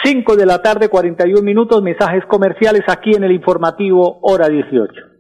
5 0.04 0.36
de 0.36 0.46
la 0.46 0.62
tarde, 0.62 0.90
41 0.90 1.42
minutos, 1.42 1.82
mensajes 1.82 2.26
comerciales 2.26 2.82
aquí 2.90 3.12
en 3.16 3.24
el 3.24 3.32
informativo 3.32 4.20
Hora 4.24 4.50
18. 4.50 5.15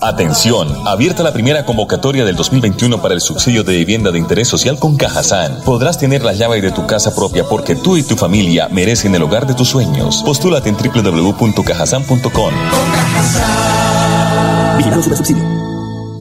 Atención, 0.00 0.68
abierta 0.86 1.22
la 1.22 1.32
primera 1.32 1.64
convocatoria 1.64 2.24
del 2.24 2.36
2021 2.36 3.02
para 3.02 3.14
el 3.14 3.20
subsidio 3.20 3.64
de 3.64 3.76
vivienda 3.76 4.10
de 4.10 4.18
interés 4.18 4.46
social 4.48 4.78
con 4.78 4.96
Cajazán. 4.96 5.60
Podrás 5.64 5.98
tener 5.98 6.22
la 6.22 6.32
llave 6.32 6.60
de 6.60 6.70
tu 6.70 6.86
casa 6.86 7.14
propia 7.14 7.44
porque 7.48 7.74
tú 7.74 7.96
y 7.96 8.02
tu 8.02 8.16
familia 8.16 8.68
merecen 8.68 9.14
el 9.14 9.22
hogar 9.22 9.46
de 9.46 9.54
tus 9.54 9.68
sueños. 9.68 10.22
Postúlate 10.24 10.68
en 10.68 10.76
www.cajazán.com. 10.76 12.54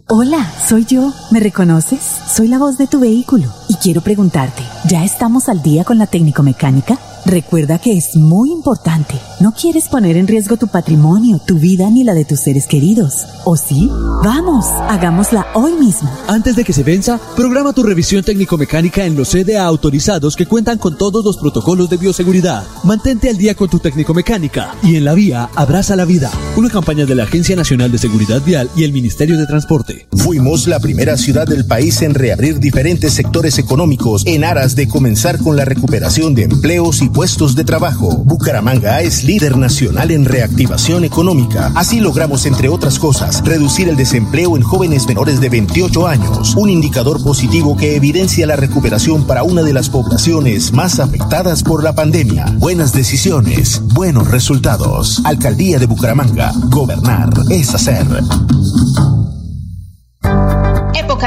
Hola, 0.07 0.51
soy 0.67 0.85
yo. 0.85 1.13
¿Me 1.31 1.39
reconoces? 1.39 2.01
Soy 2.27 2.47
la 2.47 2.57
voz 2.57 2.77
de 2.77 2.87
tu 2.87 2.99
vehículo 2.99 3.47
y 3.69 3.75
quiero 3.75 4.01
preguntarte, 4.01 4.63
¿ya 4.89 5.03
estamos 5.03 5.49
al 5.49 5.61
día 5.61 5.83
con 5.83 5.97
la 5.97 6.07
técnico 6.07 6.43
mecánica? 6.43 6.97
Recuerda 7.25 7.79
que 7.79 7.97
es 7.97 8.15
muy 8.15 8.51
importante. 8.51 9.15
No 9.41 9.53
quieres 9.53 9.87
poner 9.89 10.17
en 10.17 10.27
riesgo 10.27 10.55
tu 10.55 10.67
patrimonio, 10.67 11.41
tu 11.47 11.57
vida 11.57 11.89
ni 11.89 12.03
la 12.03 12.13
de 12.13 12.25
tus 12.25 12.41
seres 12.41 12.67
queridos. 12.67 13.25
¿O 13.43 13.57
sí? 13.57 13.89
Vamos, 14.23 14.67
hagámosla 14.87 15.47
hoy 15.55 15.73
mismo. 15.73 16.11
Antes 16.27 16.55
de 16.55 16.63
que 16.63 16.73
se 16.73 16.83
venza, 16.83 17.19
programa 17.35 17.73
tu 17.73 17.81
revisión 17.81 18.23
técnico-mecánica 18.23 19.03
en 19.03 19.15
los 19.15 19.31
CDA 19.31 19.65
autorizados 19.65 20.35
que 20.35 20.45
cuentan 20.45 20.77
con 20.77 20.95
todos 20.95 21.25
los 21.25 21.37
protocolos 21.37 21.89
de 21.89 21.97
bioseguridad. 21.97 22.63
Mantente 22.83 23.31
al 23.31 23.37
día 23.37 23.55
con 23.55 23.67
tu 23.67 23.79
técnico-mecánica 23.79 24.75
y 24.83 24.95
en 24.95 25.05
la 25.05 25.15
vía 25.15 25.49
abraza 25.55 25.95
la 25.95 26.05
vida. 26.05 26.29
Una 26.55 26.69
campaña 26.69 27.07
de 27.07 27.15
la 27.15 27.23
Agencia 27.23 27.55
Nacional 27.55 27.91
de 27.91 27.97
Seguridad 27.97 28.43
Vial 28.45 28.69
y 28.75 28.83
el 28.83 28.93
Ministerio 28.93 29.39
de 29.39 29.47
Transporte. 29.47 30.07
Fuimos 30.17 30.67
la 30.67 30.79
primera 30.79 31.17
ciudad 31.17 31.47
del 31.47 31.65
país 31.65 32.03
en 32.03 32.13
reabrir 32.13 32.59
diferentes 32.59 33.13
sectores 33.13 33.57
económicos 33.57 34.21
en 34.27 34.43
aras 34.43 34.75
de 34.75 34.87
comenzar 34.87 35.39
con 35.39 35.55
la 35.55 35.65
recuperación 35.65 36.35
de 36.35 36.43
empleos 36.43 37.01
y 37.01 37.09
puestos 37.09 37.55
de 37.55 37.63
trabajo. 37.63 38.21
Bucaramanga 38.23 39.01
es 39.01 39.23
líder 39.31 39.57
nacional 39.57 40.11
en 40.11 40.25
reactivación 40.25 41.05
económica. 41.05 41.71
Así 41.73 42.01
logramos, 42.01 42.45
entre 42.45 42.67
otras 42.67 42.99
cosas, 42.99 43.41
reducir 43.45 43.87
el 43.87 43.95
desempleo 43.95 44.57
en 44.57 44.61
jóvenes 44.61 45.07
menores 45.07 45.39
de 45.39 45.47
28 45.47 46.05
años, 46.05 46.53
un 46.57 46.69
indicador 46.69 47.23
positivo 47.23 47.77
que 47.77 47.95
evidencia 47.95 48.45
la 48.45 48.57
recuperación 48.57 49.25
para 49.25 49.43
una 49.43 49.61
de 49.61 49.71
las 49.71 49.87
poblaciones 49.89 50.73
más 50.73 50.99
afectadas 50.99 51.63
por 51.63 51.81
la 51.81 51.95
pandemia. 51.95 52.45
Buenas 52.57 52.91
decisiones, 52.91 53.81
buenos 53.93 54.29
resultados. 54.29 55.21
Alcaldía 55.23 55.79
de 55.79 55.85
Bucaramanga. 55.85 56.51
Gobernar 56.67 57.29
es 57.49 57.73
hacer 57.73 58.05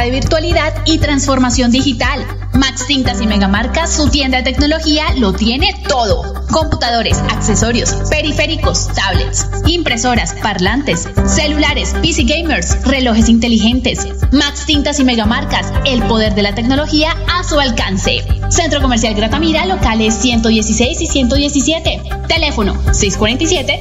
de 0.03 0.11
virtualidad 0.11 0.73
y 0.87 0.99
transformación 0.99 1.71
digital. 1.71 2.27
Max 2.53 2.87
Tintas 2.87 3.21
y 3.21 3.27
Megamarcas, 3.27 3.93
su 3.93 4.09
tienda 4.09 4.39
de 4.39 4.45
tecnología, 4.45 5.07
lo 5.17 5.33
tiene 5.33 5.83
todo. 5.89 6.47
Computadores, 6.51 7.19
accesorios, 7.31 7.93
periféricos, 8.11 8.89
tablets, 8.95 9.47
impresoras, 9.67 10.35
parlantes, 10.35 11.09
celulares, 11.27 11.95
PC 12.01 12.25
gamers, 12.25 12.83
relojes 12.85 13.29
inteligentes. 13.29 14.07
Max 14.33 14.67
Tintas 14.67 15.01
y 15.01 15.05
Megamarcas, 15.05 15.73
el 15.85 16.03
poder 16.05 16.35
de 16.35 16.43
la 16.43 16.55
tecnología 16.55 17.17
a 17.33 17.45
su 17.45 17.59
alcance. 17.59 18.25
Centro 18.51 18.81
Comercial 18.81 19.15
Gratamira, 19.15 19.67
locales 19.67 20.15
116 20.15 21.01
y 21.01 21.07
117. 21.07 22.03
Teléfono 22.29 22.75
647 22.93 23.81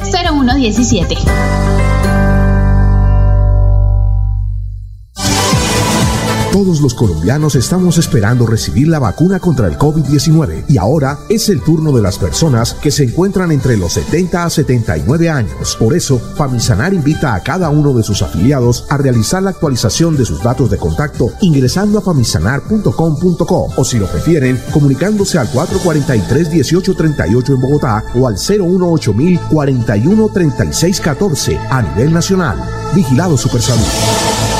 Todos 6.53 6.79
los 6.81 6.93
colombianos 6.93 7.55
estamos 7.55 7.97
esperando 7.97 8.45
recibir 8.45 8.87
la 8.87 8.99
vacuna 8.99 9.39
contra 9.39 9.67
el 9.67 9.75
COVID-19 9.75 10.65
y 10.67 10.77
ahora 10.77 11.17
es 11.27 11.49
el 11.49 11.63
turno 11.63 11.91
de 11.91 12.03
las 12.03 12.19
personas 12.19 12.75
que 12.75 12.91
se 12.91 13.05
encuentran 13.05 13.51
entre 13.51 13.75
los 13.75 13.93
70 13.93 14.43
a 14.43 14.51
79 14.51 15.31
años. 15.31 15.75
Por 15.77 15.95
eso, 15.95 16.19
Famisanar 16.19 16.93
invita 16.93 17.33
a 17.33 17.41
cada 17.41 17.71
uno 17.71 17.91
de 17.95 18.03
sus 18.03 18.21
afiliados 18.21 18.85
a 18.89 18.97
realizar 18.97 19.41
la 19.41 19.49
actualización 19.49 20.15
de 20.15 20.25
sus 20.25 20.43
datos 20.43 20.69
de 20.69 20.77
contacto 20.77 21.31
ingresando 21.41 21.97
a 21.97 22.03
famisanar.com.co 22.03 23.69
o 23.75 23.83
si 23.83 23.97
lo 23.97 24.05
prefieren, 24.05 24.61
comunicándose 24.71 25.39
al 25.39 25.51
443-1838 25.51 27.49
en 27.49 27.61
Bogotá 27.61 28.05
o 28.13 28.27
al 28.27 28.35
018 28.35 29.15
41 29.49 30.29
36 30.29 31.01
14 31.01 31.57
a 31.71 31.81
nivel 31.81 32.13
nacional. 32.13 32.63
Vigilado 32.93 33.39
Supersalud. 33.39 34.52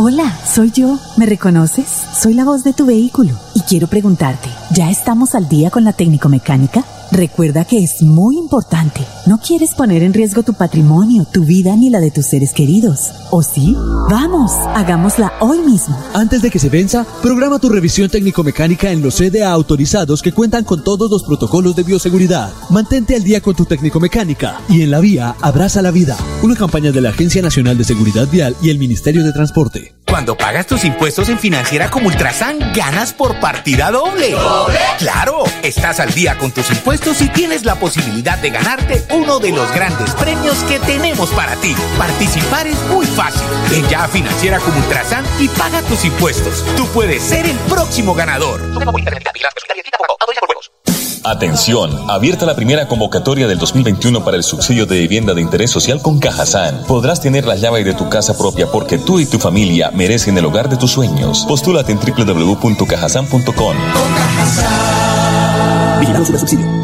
Hola, 0.00 0.32
soy 0.46 0.70
yo. 0.70 0.96
¿Me 1.16 1.26
reconoces? 1.26 1.88
Soy 2.16 2.32
la 2.32 2.44
voz 2.44 2.62
de 2.62 2.72
tu 2.72 2.86
vehículo 2.86 3.34
y 3.56 3.62
quiero 3.62 3.88
preguntarte, 3.88 4.48
¿ya 4.70 4.90
estamos 4.90 5.34
al 5.34 5.48
día 5.48 5.70
con 5.70 5.82
la 5.82 5.92
técnico 5.92 6.28
mecánica? 6.28 6.84
Recuerda 7.10 7.64
que 7.64 7.82
es 7.82 8.02
muy 8.02 8.36
importante. 8.36 9.00
No 9.26 9.38
quieres 9.38 9.74
poner 9.74 10.02
en 10.02 10.12
riesgo 10.12 10.42
tu 10.42 10.54
patrimonio, 10.54 11.26
tu 11.32 11.44
vida 11.44 11.74
ni 11.74 11.90
la 11.90 12.00
de 12.00 12.10
tus 12.10 12.26
seres 12.26 12.52
queridos. 12.52 13.10
¿O 13.30 13.42
sí? 13.42 13.74
Vamos, 14.10 14.52
hagámosla 14.74 15.32
hoy 15.40 15.58
mismo. 15.60 15.96
Antes 16.14 16.42
de 16.42 16.50
que 16.50 16.58
se 16.58 16.68
venza, 16.68 17.06
programa 17.22 17.58
tu 17.58 17.68
revisión 17.68 18.10
técnico-mecánica 18.10 18.90
en 18.90 19.02
los 19.02 19.16
CDA 19.16 19.50
autorizados 19.50 20.22
que 20.22 20.32
cuentan 20.32 20.64
con 20.64 20.84
todos 20.84 21.10
los 21.10 21.24
protocolos 21.24 21.74
de 21.76 21.82
bioseguridad. 21.82 22.52
Mantente 22.70 23.16
al 23.16 23.24
día 23.24 23.40
con 23.40 23.54
tu 23.54 23.64
técnico-mecánica 23.64 24.60
y 24.68 24.82
en 24.82 24.90
la 24.90 25.00
vía 25.00 25.34
abraza 25.40 25.82
la 25.82 25.90
vida. 25.90 26.16
Una 26.42 26.56
campaña 26.56 26.92
de 26.92 27.00
la 27.00 27.10
Agencia 27.10 27.42
Nacional 27.42 27.78
de 27.78 27.84
Seguridad 27.84 28.28
Vial 28.30 28.54
y 28.62 28.70
el 28.70 28.78
Ministerio 28.78 29.24
de 29.24 29.32
Transporte. 29.32 29.97
Cuando 30.08 30.36
pagas 30.36 30.66
tus 30.66 30.84
impuestos 30.84 31.28
en 31.28 31.38
Financiera 31.38 31.90
como 31.90 32.08
Ultrasan, 32.08 32.72
ganas 32.72 33.12
por 33.12 33.38
partida 33.40 33.90
doble. 33.90 34.30
¿Doble? 34.30 34.78
¡Claro! 34.98 35.44
Estás 35.62 36.00
al 36.00 36.12
día 36.14 36.36
con 36.38 36.50
tus 36.50 36.70
impuestos 36.70 37.20
y 37.20 37.28
tienes 37.28 37.64
la 37.64 37.76
posibilidad 37.76 38.38
de 38.38 38.50
ganarte 38.50 39.04
uno 39.12 39.38
de 39.38 39.52
los 39.52 39.70
grandes 39.72 40.14
premios 40.14 40.56
que 40.64 40.78
tenemos 40.80 41.30
para 41.30 41.54
ti. 41.56 41.74
Participar 41.98 42.66
es 42.66 42.80
muy 42.84 43.06
fácil. 43.06 43.46
Ven 43.70 43.86
ya 43.88 44.04
a 44.04 44.08
Financiera 44.08 44.58
como 44.60 44.78
Ultrasan 44.78 45.24
y 45.38 45.48
paga 45.48 45.82
tus 45.82 46.04
impuestos. 46.04 46.64
Tú 46.76 46.86
puedes 46.88 47.22
ser 47.22 47.46
el 47.46 47.56
próximo 47.60 48.14
ganador. 48.14 48.60
Atención, 51.24 51.90
abierta 52.08 52.46
la 52.46 52.54
primera 52.54 52.88
convocatoria 52.88 53.46
del 53.46 53.58
2021 53.58 54.24
para 54.24 54.36
el 54.36 54.42
subsidio 54.42 54.86
de 54.86 54.98
vivienda 54.98 55.34
de 55.34 55.40
interés 55.40 55.70
social 55.70 56.00
con 56.02 56.18
Cajazán. 56.18 56.84
Podrás 56.86 57.20
tener 57.20 57.46
la 57.46 57.56
llave 57.56 57.84
de 57.84 57.94
tu 57.94 58.08
casa 58.08 58.36
propia 58.36 58.66
porque 58.70 58.98
tú 58.98 59.20
y 59.20 59.26
tu 59.26 59.38
familia 59.38 59.90
merecen 59.92 60.38
el 60.38 60.44
hogar 60.44 60.68
de 60.68 60.76
tus 60.76 60.92
sueños. 60.92 61.44
Postúlate 61.46 61.92
en 61.92 61.98
www.cajazán.com. 61.98 63.76
Vigilamos 66.00 66.28
subsidio. 66.28 66.77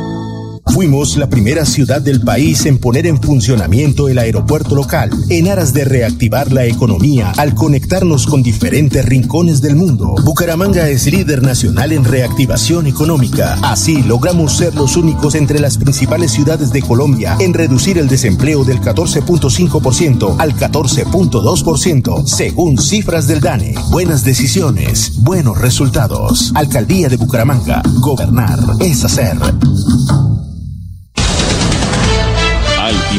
Fuimos 0.72 1.16
la 1.16 1.28
primera 1.28 1.64
ciudad 1.66 2.02
del 2.02 2.20
país 2.22 2.66
en 2.66 2.78
poner 2.78 3.06
en 3.06 3.22
funcionamiento 3.22 4.08
el 4.08 4.18
aeropuerto 4.18 4.74
local, 4.74 5.08
en 5.28 5.46
aras 5.46 5.72
de 5.72 5.84
reactivar 5.84 6.50
la 6.50 6.64
economía 6.64 7.32
al 7.36 7.54
conectarnos 7.54 8.26
con 8.26 8.42
diferentes 8.42 9.04
rincones 9.04 9.60
del 9.60 9.76
mundo. 9.76 10.16
Bucaramanga 10.24 10.88
es 10.88 11.06
líder 11.06 11.42
nacional 11.42 11.92
en 11.92 12.04
reactivación 12.04 12.88
económica. 12.88 13.56
Así 13.62 14.02
logramos 14.02 14.56
ser 14.56 14.74
los 14.74 14.96
únicos 14.96 15.36
entre 15.36 15.60
las 15.60 15.78
principales 15.78 16.32
ciudades 16.32 16.72
de 16.72 16.82
Colombia 16.82 17.36
en 17.38 17.54
reducir 17.54 17.96
el 17.96 18.08
desempleo 18.08 18.64
del 18.64 18.80
14.5% 18.80 20.36
al 20.38 20.56
14.2%, 20.56 22.26
según 22.26 22.78
cifras 22.78 23.28
del 23.28 23.40
DANE. 23.40 23.74
Buenas 23.90 24.24
decisiones, 24.24 25.22
buenos 25.22 25.60
resultados. 25.60 26.50
Alcaldía 26.56 27.08
de 27.08 27.16
Bucaramanga. 27.16 27.80
Gobernar 28.00 28.58
es 28.80 29.04
hacer. 29.04 29.36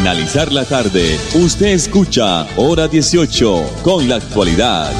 Al 0.05 0.17
finalizar 0.17 0.53
la 0.53 0.65
tarde, 0.65 1.17
usted 1.33 1.73
escucha 1.73 2.45
Hora 2.57 2.87
18 2.87 3.81
con 3.83 4.07
la 4.07 4.17
actualidad. 4.17 4.91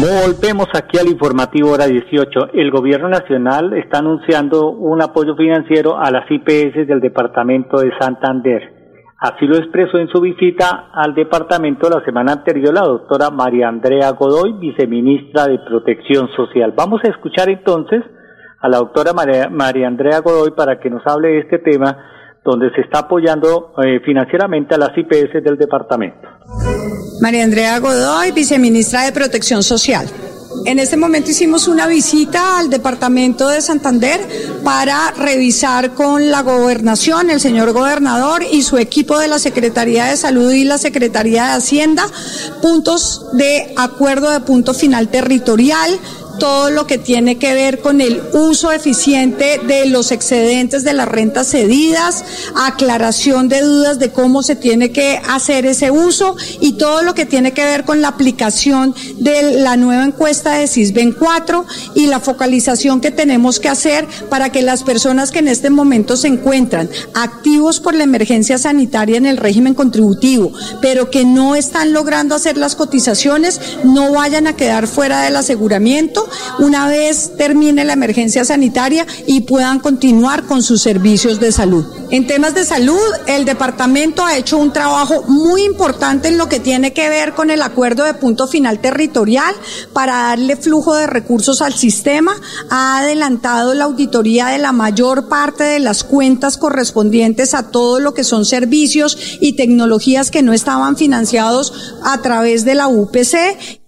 Volvemos 0.00 0.68
aquí 0.72 0.96
al 0.96 1.08
informativo 1.08 1.72
hora 1.72 1.86
18. 1.86 2.54
El 2.54 2.70
gobierno 2.70 3.10
nacional 3.10 3.74
está 3.74 3.98
anunciando 3.98 4.70
un 4.70 5.02
apoyo 5.02 5.36
financiero 5.36 5.98
a 5.98 6.10
las 6.10 6.24
IPS 6.30 6.88
del 6.88 7.00
departamento 7.00 7.80
de 7.80 7.92
Santander. 7.98 8.62
Así 9.18 9.46
lo 9.46 9.56
expresó 9.56 9.98
en 9.98 10.08
su 10.08 10.22
visita 10.22 10.88
al 10.94 11.14
departamento 11.14 11.90
la 11.90 12.02
semana 12.02 12.32
anterior 12.32 12.72
la 12.72 12.86
doctora 12.86 13.28
María 13.28 13.68
Andrea 13.68 14.12
Godoy, 14.12 14.54
viceministra 14.54 15.48
de 15.48 15.58
Protección 15.58 16.28
Social. 16.34 16.72
Vamos 16.74 17.02
a 17.04 17.10
escuchar 17.10 17.50
entonces 17.50 18.02
a 18.64 18.68
la 18.68 18.78
doctora 18.78 19.12
María, 19.12 19.86
Andrea 19.86 20.20
Godoy 20.20 20.52
para 20.52 20.80
que 20.80 20.88
nos 20.88 21.06
hable 21.06 21.28
de 21.28 21.38
este 21.40 21.58
tema 21.58 21.98
donde 22.42 22.70
se 22.74 22.80
está 22.80 23.00
apoyando 23.00 23.74
eh, 23.84 24.00
financieramente 24.04 24.74
a 24.74 24.78
las 24.78 24.96
IPS 24.96 25.44
del 25.44 25.58
departamento. 25.58 26.26
María 27.20 27.44
Andrea 27.44 27.78
Godoy, 27.78 28.32
viceministra 28.32 29.02
de 29.02 29.12
Protección 29.12 29.62
Social. 29.62 30.06
En 30.64 30.78
este 30.78 30.96
momento 30.96 31.30
hicimos 31.30 31.68
una 31.68 31.86
visita 31.86 32.58
al 32.58 32.70
departamento 32.70 33.48
de 33.48 33.60
Santander 33.60 34.20
para 34.64 35.10
revisar 35.10 35.92
con 35.92 36.30
la 36.30 36.40
gobernación, 36.40 37.28
el 37.28 37.40
señor 37.40 37.72
gobernador 37.72 38.42
y 38.50 38.62
su 38.62 38.78
equipo 38.78 39.18
de 39.18 39.28
la 39.28 39.38
Secretaría 39.38 40.06
de 40.06 40.16
Salud 40.16 40.50
y 40.52 40.64
la 40.64 40.78
Secretaría 40.78 41.48
de 41.48 41.52
Hacienda, 41.52 42.06
puntos 42.62 43.26
de 43.34 43.74
acuerdo 43.76 44.30
de 44.30 44.40
punto 44.40 44.72
final 44.72 45.08
territorial, 45.08 45.90
todo 46.38 46.70
lo 46.70 46.86
que 46.86 46.98
tiene 46.98 47.38
que 47.38 47.54
ver 47.54 47.80
con 47.80 48.00
el 48.00 48.22
uso 48.32 48.72
eficiente 48.72 49.60
de 49.66 49.86
los 49.86 50.12
excedentes 50.12 50.84
de 50.84 50.92
las 50.92 51.08
rentas 51.08 51.48
cedidas, 51.50 52.24
aclaración 52.54 53.48
de 53.48 53.60
dudas 53.60 53.98
de 53.98 54.10
cómo 54.10 54.42
se 54.42 54.56
tiene 54.56 54.92
que 54.92 55.20
hacer 55.28 55.66
ese 55.66 55.90
uso 55.90 56.36
y 56.60 56.72
todo 56.72 57.02
lo 57.02 57.14
que 57.14 57.26
tiene 57.26 57.52
que 57.52 57.64
ver 57.64 57.84
con 57.84 58.02
la 58.02 58.08
aplicación 58.08 58.94
de 59.18 59.60
la 59.60 59.76
nueva 59.76 60.04
encuesta 60.04 60.54
de 60.54 60.66
CISBEN 60.66 61.12
4 61.12 61.66
y 61.94 62.06
la 62.06 62.20
focalización 62.20 63.00
que 63.00 63.10
tenemos 63.10 63.60
que 63.60 63.68
hacer 63.68 64.06
para 64.28 64.50
que 64.50 64.62
las 64.62 64.82
personas 64.82 65.30
que 65.30 65.38
en 65.40 65.48
este 65.48 65.70
momento 65.70 66.16
se 66.16 66.28
encuentran 66.28 66.88
activos 67.14 67.80
por 67.80 67.94
la 67.94 68.04
emergencia 68.04 68.58
sanitaria 68.58 69.16
en 69.16 69.26
el 69.26 69.36
régimen 69.36 69.74
contributivo, 69.74 70.52
pero 70.80 71.10
que 71.10 71.24
no 71.24 71.54
están 71.54 71.92
logrando 71.92 72.34
hacer 72.34 72.56
las 72.56 72.76
cotizaciones, 72.76 73.60
no 73.84 74.12
vayan 74.12 74.46
a 74.46 74.56
quedar 74.56 74.86
fuera 74.86 75.22
del 75.22 75.36
aseguramiento 75.36 76.23
una 76.58 76.88
vez 76.88 77.32
termine 77.36 77.84
la 77.84 77.92
emergencia 77.94 78.44
sanitaria 78.44 79.06
y 79.26 79.42
puedan 79.42 79.80
continuar 79.80 80.44
con 80.44 80.62
sus 80.62 80.82
servicios 80.82 81.40
de 81.40 81.52
salud. 81.52 81.84
En 82.10 82.26
temas 82.26 82.54
de 82.54 82.64
salud, 82.64 83.00
el 83.26 83.44
departamento 83.44 84.24
ha 84.24 84.36
hecho 84.36 84.58
un 84.58 84.72
trabajo 84.72 85.24
muy 85.26 85.64
importante 85.64 86.28
en 86.28 86.38
lo 86.38 86.48
que 86.48 86.60
tiene 86.60 86.92
que 86.92 87.08
ver 87.08 87.34
con 87.34 87.50
el 87.50 87.62
acuerdo 87.62 88.04
de 88.04 88.14
punto 88.14 88.46
final 88.46 88.80
territorial 88.80 89.54
para 89.92 90.28
darle 90.28 90.56
flujo 90.56 90.94
de 90.94 91.06
recursos 91.06 91.60
al 91.60 91.74
sistema. 91.74 92.32
Ha 92.70 92.98
adelantado 92.98 93.74
la 93.74 93.84
auditoría 93.84 94.46
de 94.46 94.58
la 94.58 94.72
mayor 94.72 95.28
parte 95.28 95.64
de 95.64 95.80
las 95.80 96.04
cuentas 96.04 96.56
correspondientes 96.56 97.54
a 97.54 97.70
todo 97.70 98.00
lo 98.00 98.14
que 98.14 98.24
son 98.24 98.44
servicios 98.44 99.38
y 99.40 99.54
tecnologías 99.54 100.30
que 100.30 100.42
no 100.42 100.52
estaban 100.52 100.96
financiados 100.96 101.94
a 102.04 102.20
través 102.22 102.64
de 102.64 102.74
la 102.74 102.88
UPC 102.88 103.83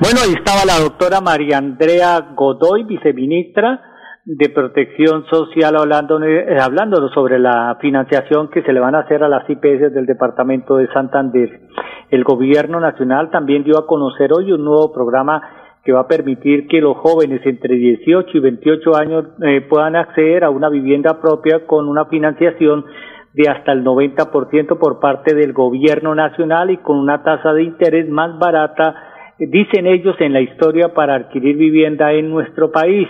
bueno, 0.00 0.20
ahí 0.24 0.34
estaba 0.34 0.64
la 0.64 0.82
doctora 0.82 1.20
María 1.20 1.58
Andrea 1.58 2.32
Godoy, 2.34 2.84
viceministra 2.84 3.80
de 4.24 4.48
Protección 4.48 5.24
Social, 5.26 5.76
hablando, 5.76 6.22
eh, 6.22 6.58
hablando 6.60 7.08
sobre 7.10 7.38
la 7.38 7.76
financiación 7.80 8.48
que 8.50 8.62
se 8.62 8.72
le 8.72 8.80
van 8.80 8.94
a 8.94 9.00
hacer 9.00 9.22
a 9.22 9.28
las 9.28 9.48
IPS 9.48 9.94
del 9.94 10.04
Departamento 10.06 10.76
de 10.76 10.88
Santander. 10.92 11.60
El 12.10 12.24
Gobierno 12.24 12.80
Nacional 12.80 13.30
también 13.30 13.64
dio 13.64 13.78
a 13.78 13.86
conocer 13.86 14.32
hoy 14.32 14.52
un 14.52 14.64
nuevo 14.64 14.92
programa 14.92 15.42
que 15.84 15.92
va 15.92 16.00
a 16.00 16.08
permitir 16.08 16.66
que 16.66 16.80
los 16.80 16.96
jóvenes 16.96 17.40
entre 17.44 17.76
18 17.76 18.36
y 18.36 18.40
28 18.40 18.96
años 18.96 19.24
eh, 19.42 19.60
puedan 19.60 19.94
acceder 19.94 20.42
a 20.42 20.50
una 20.50 20.68
vivienda 20.68 21.20
propia 21.20 21.64
con 21.64 21.88
una 21.88 22.06
financiación 22.06 22.84
de 23.32 23.48
hasta 23.48 23.72
el 23.72 23.84
90% 23.84 24.78
por 24.78 24.98
parte 24.98 25.34
del 25.34 25.52
Gobierno 25.52 26.14
Nacional 26.14 26.70
y 26.70 26.78
con 26.78 26.98
una 26.98 27.22
tasa 27.22 27.52
de 27.52 27.62
interés 27.62 28.08
más 28.08 28.36
barata 28.38 28.94
dicen 29.38 29.86
ellos 29.86 30.16
en 30.20 30.32
la 30.32 30.40
historia 30.40 30.94
para 30.94 31.14
adquirir 31.14 31.56
vivienda 31.56 32.12
en 32.12 32.30
nuestro 32.30 32.70
país. 32.70 33.08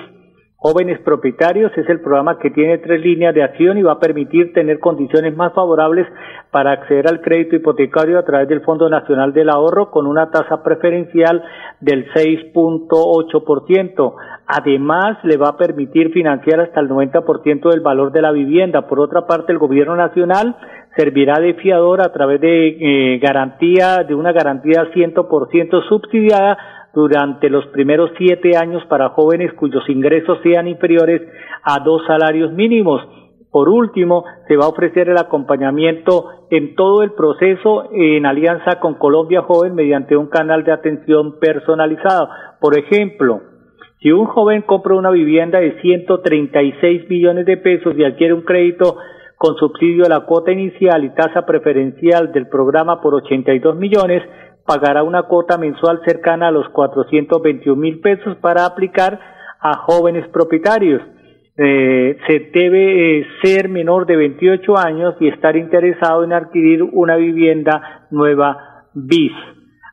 Jóvenes 0.59 0.99
Propietarios 1.01 1.71
es 1.77 1.87
el 1.91 2.01
programa 2.01 2.39
que 2.39 2.51
tiene 2.51 2.79
tres 2.79 3.03
líneas 3.03 3.35
de 3.35 3.43
acción 3.43 3.77
y 3.77 3.83
va 3.83 3.93
a 3.93 4.01
permitir 4.01 4.55
tener 4.55 4.81
condiciones 4.81 5.37
más 5.37 5.53
favorables 5.53 6.07
para 6.51 6.73
acceder 6.73 7.07
al 7.09 7.21
crédito 7.21 7.57
hipotecario 7.57 8.19
a 8.19 8.25
través 8.25 8.49
del 8.49 8.63
Fondo 8.63 8.89
Nacional 8.89 9.35
del 9.35 9.51
Ahorro 9.51 9.91
con 9.91 10.07
una 10.07 10.31
tasa 10.31 10.63
preferencial 10.63 11.45
del 11.81 12.11
6.8%. 12.11 14.15
Además, 14.47 15.19
le 15.25 15.37
va 15.37 15.51
a 15.51 15.59
permitir 15.59 16.11
financiar 16.13 16.61
hasta 16.61 16.81
el 16.81 16.89
90% 16.89 17.71
del 17.71 17.81
valor 17.81 18.13
de 18.13 18.23
la 18.23 18.33
vivienda. 18.33 18.89
Por 18.89 19.01
otra 19.01 19.27
parte, 19.27 19.53
el 19.53 19.59
Gobierno 19.59 19.95
Nacional 19.95 20.57
servirá 20.97 21.39
de 21.39 21.53
fiador 21.55 22.01
a 22.01 22.15
través 22.15 22.41
de 22.41 22.69
eh, 22.69 23.19
garantía, 23.19 24.05
de 24.05 24.15
una 24.15 24.33
garantía 24.33 24.91
100% 24.95 25.87
subsidiada 25.87 26.57
durante 26.97 27.51
los 27.51 27.67
primeros 27.67 28.11
siete 28.17 28.57
años 28.57 28.83
para 28.87 29.11
jóvenes 29.11 29.53
cuyos 29.53 29.87
ingresos 29.87 30.39
sean 30.43 30.67
inferiores 30.67 31.21
a 31.63 31.81
dos 31.81 32.01
salarios 32.07 32.55
mínimos. 32.55 33.03
Por 33.51 33.69
último, 33.69 34.25
se 34.49 34.57
va 34.57 34.65
a 34.65 34.71
ofrecer 34.71 35.11
el 35.11 35.19
acompañamiento 35.19 36.25
en 36.51 36.75
todo 36.75 37.03
el 37.03 37.13
proceso 37.13 37.91
en 37.93 38.25
alianza 38.25 38.81
con 38.81 38.95
Colombia 38.95 39.43
Joven 39.43 39.75
mediante 39.75 40.17
un 40.17 40.29
canal 40.29 40.65
de 40.65 40.73
atención 40.73 41.39
personalizado. 41.39 42.31
Por 42.63 42.79
ejemplo, 42.79 43.43
si 44.01 44.11
un 44.11 44.25
joven 44.25 44.63
compra 44.63 44.95
una 44.95 45.11
vivienda 45.11 45.61
de 45.61 45.79
136 45.83 47.11
millones 47.11 47.45
de 47.45 47.59
pesos 47.59 47.95
y 47.99 48.05
adquiere 48.05 48.33
un 48.33 48.43
crédito 48.43 48.97
con 49.37 49.55
subsidio 49.57 50.07
a 50.07 50.09
la 50.09 50.21
cuota 50.21 50.51
inicial 50.51 51.05
y 51.05 51.11
tasa 51.11 51.45
preferencial 51.45 52.33
del 52.33 52.49
programa 52.49 53.03
por 53.03 53.15
82 53.17 53.77
millones, 53.77 54.23
pagará 54.67 55.03
una 55.03 55.23
cuota 55.25 55.57
mensual 55.59 56.01
cercana 56.05 56.49
a 56.49 56.51
los 56.51 56.69
421 56.71 57.81
mil 57.81 58.01
pesos 58.01 58.37
para 58.39 58.67
aplicar 58.67 59.19
a 59.61 59.79
jóvenes 59.79 60.29
propietarios. 60.29 61.03
Eh, 61.57 62.19
se 62.27 62.51
debe 62.53 63.21
eh, 63.21 63.27
ser 63.43 63.69
menor 63.69 64.07
de 64.07 64.17
28 64.17 64.77
años 64.77 65.15
y 65.21 65.29
estar 65.29 65.57
interesado 65.57 66.25
en 66.25 66.33
adquirir 66.33 66.83
una 66.83 67.17
vivienda 67.17 68.07
nueva 68.11 68.85
BIS. 68.93 69.33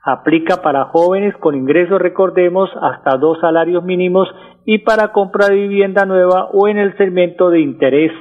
Aplica 0.05 0.61
para 0.61 0.85
jóvenes 0.85 1.33
con 1.37 1.55
ingresos, 1.55 2.01
recordemos, 2.01 2.69
hasta 2.81 3.17
dos 3.17 3.39
salarios 3.39 3.85
mínimos 3.85 4.27
y 4.65 4.79
para 4.79 5.13
compra 5.13 5.47
de 5.47 5.55
vivienda 5.55 6.05
nueva 6.05 6.49
o 6.51 6.67
en 6.67 6.77
el 6.77 6.97
segmento 6.97 7.49
de 7.49 7.61
interés 7.61 8.11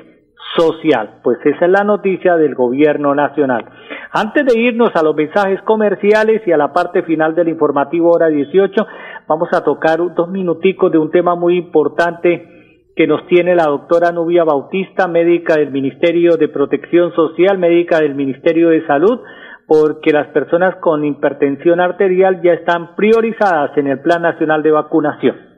social. 0.56 1.20
Pues 1.22 1.38
esa 1.44 1.64
es 1.64 1.70
la 1.70 1.84
noticia 1.84 2.36
del 2.36 2.54
gobierno 2.54 3.14
nacional. 3.14 3.64
Antes 4.12 4.44
de 4.46 4.60
irnos 4.60 4.90
a 4.94 5.02
los 5.02 5.16
mensajes 5.16 5.60
comerciales 5.62 6.42
y 6.46 6.52
a 6.52 6.56
la 6.56 6.72
parte 6.72 7.02
final 7.02 7.34
del 7.34 7.48
informativo 7.48 8.10
hora 8.10 8.28
18, 8.28 8.86
vamos 9.26 9.48
a 9.52 9.64
tocar 9.64 9.98
dos 10.14 10.28
minuticos 10.28 10.92
de 10.92 10.98
un 10.98 11.10
tema 11.10 11.34
muy 11.34 11.56
importante 11.56 12.48
que 12.94 13.06
nos 13.06 13.26
tiene 13.26 13.54
la 13.54 13.64
doctora 13.64 14.12
Nubia 14.12 14.44
Bautista, 14.44 15.08
médica 15.08 15.54
del 15.54 15.70
Ministerio 15.70 16.36
de 16.36 16.48
Protección 16.48 17.14
Social, 17.14 17.56
médica 17.56 18.00
del 18.00 18.14
Ministerio 18.14 18.68
de 18.68 18.86
Salud, 18.86 19.20
porque 19.66 20.12
las 20.12 20.26
personas 20.28 20.76
con 20.76 21.04
hipertensión 21.04 21.80
arterial 21.80 22.42
ya 22.42 22.52
están 22.52 22.94
priorizadas 22.94 23.76
en 23.78 23.86
el 23.86 24.00
Plan 24.00 24.20
Nacional 24.20 24.62
de 24.62 24.72
Vacunación. 24.72 25.51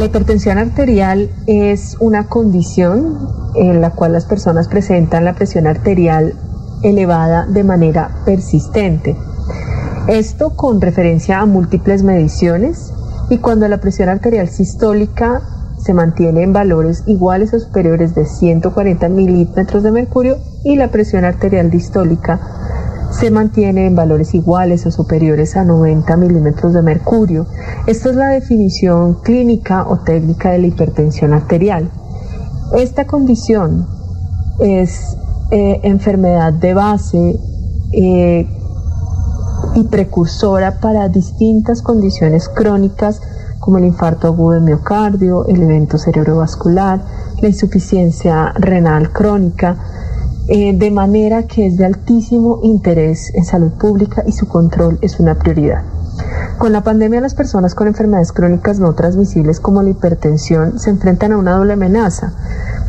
La 0.00 0.06
hipertensión 0.06 0.56
arterial 0.56 1.28
es 1.46 1.98
una 2.00 2.26
condición 2.26 3.18
en 3.54 3.82
la 3.82 3.90
cual 3.90 4.14
las 4.14 4.24
personas 4.24 4.66
presentan 4.66 5.26
la 5.26 5.34
presión 5.34 5.66
arterial 5.66 6.32
elevada 6.82 7.44
de 7.44 7.64
manera 7.64 8.10
persistente. 8.24 9.14
Esto 10.08 10.56
con 10.56 10.80
referencia 10.80 11.40
a 11.40 11.44
múltiples 11.44 12.02
mediciones 12.02 12.94
y 13.28 13.36
cuando 13.40 13.68
la 13.68 13.76
presión 13.76 14.08
arterial 14.08 14.48
sistólica 14.48 15.42
se 15.84 15.92
mantiene 15.92 16.44
en 16.44 16.54
valores 16.54 17.02
iguales 17.06 17.52
o 17.52 17.60
superiores 17.60 18.14
de 18.14 18.24
140 18.24 19.06
milímetros 19.10 19.82
de 19.82 19.92
mercurio 19.92 20.38
y 20.64 20.76
la 20.76 20.88
presión 20.88 21.26
arterial 21.26 21.70
distólica 21.70 22.59
se 23.10 23.30
mantiene 23.30 23.86
en 23.86 23.96
valores 23.96 24.34
iguales 24.34 24.86
o 24.86 24.90
superiores 24.90 25.56
a 25.56 25.64
90 25.64 26.16
milímetros 26.16 26.72
de 26.72 26.82
mercurio. 26.82 27.46
Esta 27.86 28.10
es 28.10 28.16
la 28.16 28.28
definición 28.28 29.20
clínica 29.22 29.86
o 29.88 29.98
técnica 29.98 30.50
de 30.50 30.58
la 30.58 30.66
hipertensión 30.68 31.32
arterial. 31.32 31.90
Esta 32.76 33.06
condición 33.06 33.86
es 34.60 35.16
eh, 35.50 35.80
enfermedad 35.82 36.52
de 36.52 36.74
base 36.74 37.38
eh, 37.92 38.48
y 39.74 39.84
precursora 39.84 40.80
para 40.80 41.08
distintas 41.08 41.82
condiciones 41.82 42.48
crónicas 42.48 43.20
como 43.58 43.78
el 43.78 43.84
infarto 43.84 44.26
agudo 44.28 44.52
de 44.52 44.60
miocardio, 44.60 45.46
el 45.46 45.62
evento 45.62 45.98
cerebrovascular, 45.98 47.04
la 47.40 47.48
insuficiencia 47.48 48.52
renal 48.54 49.12
crónica, 49.12 49.76
eh, 50.52 50.72
de 50.76 50.90
manera 50.90 51.44
que 51.44 51.68
es 51.68 51.76
de 51.76 51.84
altísimo 51.86 52.58
interés 52.64 53.32
en 53.36 53.44
salud 53.44 53.70
pública 53.74 54.24
y 54.26 54.32
su 54.32 54.48
control 54.48 54.98
es 55.00 55.20
una 55.20 55.36
prioridad. 55.36 55.84
Con 56.58 56.72
la 56.72 56.82
pandemia 56.82 57.20
las 57.20 57.34
personas 57.34 57.76
con 57.76 57.86
enfermedades 57.86 58.32
crónicas 58.32 58.80
no 58.80 58.92
transmisibles 58.94 59.60
como 59.60 59.80
la 59.80 59.90
hipertensión 59.90 60.80
se 60.80 60.90
enfrentan 60.90 61.30
a 61.30 61.38
una 61.38 61.52
doble 61.52 61.74
amenaza. 61.74 62.32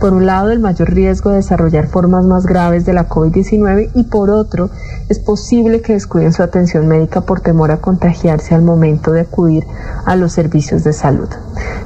Por 0.01 0.13
un 0.13 0.25
lado, 0.25 0.49
el 0.49 0.59
mayor 0.59 0.91
riesgo 0.91 1.29
de 1.29 1.35
desarrollar 1.35 1.85
formas 1.85 2.25
más 2.25 2.47
graves 2.47 2.87
de 2.87 2.93
la 2.93 3.07
COVID-19 3.07 3.91
y 3.93 4.05
por 4.05 4.31
otro, 4.31 4.71
es 5.09 5.19
posible 5.19 5.81
que 5.81 5.93
descuiden 5.93 6.33
su 6.33 6.41
atención 6.41 6.87
médica 6.87 7.21
por 7.21 7.41
temor 7.41 7.69
a 7.69 7.81
contagiarse 7.81 8.55
al 8.55 8.63
momento 8.63 9.11
de 9.11 9.21
acudir 9.21 9.63
a 10.03 10.15
los 10.15 10.33
servicios 10.33 10.83
de 10.83 10.93
salud. 10.93 11.29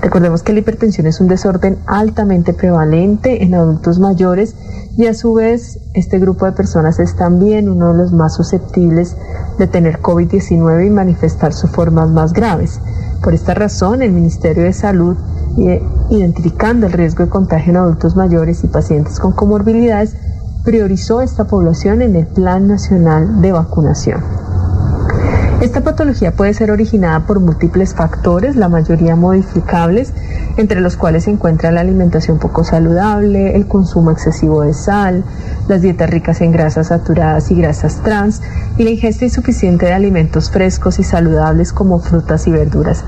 Recordemos 0.01 0.43
que 0.43 0.53
la 0.53 0.59
hipertensión 0.59 1.07
es 1.07 1.19
un 1.19 1.27
desorden 1.27 1.77
altamente 1.87 2.53
prevalente 2.53 3.43
en 3.43 3.53
adultos 3.53 3.99
mayores 3.99 4.55
y 4.95 5.07
a 5.07 5.13
su 5.13 5.33
vez 5.33 5.79
este 5.93 6.17
grupo 6.17 6.45
de 6.45 6.53
personas 6.53 6.99
es 6.99 7.17
también 7.17 7.67
uno 7.67 7.91
de 7.91 7.97
los 7.97 8.13
más 8.13 8.33
susceptibles 8.33 9.17
de 9.59 9.67
tener 9.67 9.99
COVID-19 9.99 10.87
y 10.87 10.89
manifestar 10.89 11.51
sus 11.51 11.69
formas 11.69 12.09
más 12.11 12.31
graves. 12.31 12.79
Por 13.21 13.33
esta 13.33 13.53
razón, 13.53 14.01
el 14.01 14.13
Ministerio 14.13 14.63
de 14.63 14.71
Salud, 14.71 15.17
identificando 16.09 16.87
el 16.87 16.93
riesgo 16.93 17.23
de 17.23 17.29
contagio 17.29 17.71
en 17.71 17.77
adultos 17.77 18.15
mayores 18.15 18.63
y 18.63 18.67
pacientes 18.67 19.19
con 19.19 19.31
comorbilidades, 19.33 20.15
priorizó 20.63 21.21
esta 21.21 21.45
población 21.45 22.01
en 22.01 22.15
el 22.15 22.27
Plan 22.27 22.67
Nacional 22.67 23.41
de 23.41 23.51
Vacunación. 23.51 24.21
Esta 25.61 25.81
patología 25.81 26.31
puede 26.31 26.53
ser 26.53 26.69
originada 26.69 27.25
por 27.25 27.39
múltiples 27.39 27.93
factores, 27.93 28.55
la 28.55 28.67
mayoría 28.67 29.15
modificables, 29.15 30.11
entre 30.57 30.81
los 30.81 30.97
cuales 30.97 31.23
se 31.23 31.31
encuentra 31.31 31.71
la 31.71 31.81
alimentación 31.81 32.39
poco 32.39 32.63
saludable, 32.63 33.55
el 33.55 33.67
consumo 33.67 34.11
excesivo 34.11 34.63
de 34.63 34.73
sal, 34.73 35.23
las 35.67 35.81
dietas 35.81 36.09
ricas 36.09 36.41
en 36.41 36.51
grasas 36.51 36.87
saturadas 36.87 37.51
y 37.51 37.55
grasas 37.55 38.01
trans 38.03 38.41
y 38.77 38.83
la 38.83 38.89
ingesta 38.89 39.25
insuficiente 39.25 39.85
de 39.85 39.93
alimentos 39.93 40.51
frescos 40.51 40.99
y 40.99 41.03
saludables 41.03 41.71
como 41.71 41.99
frutas 41.99 42.47
y 42.47 42.51
verduras. 42.51 43.03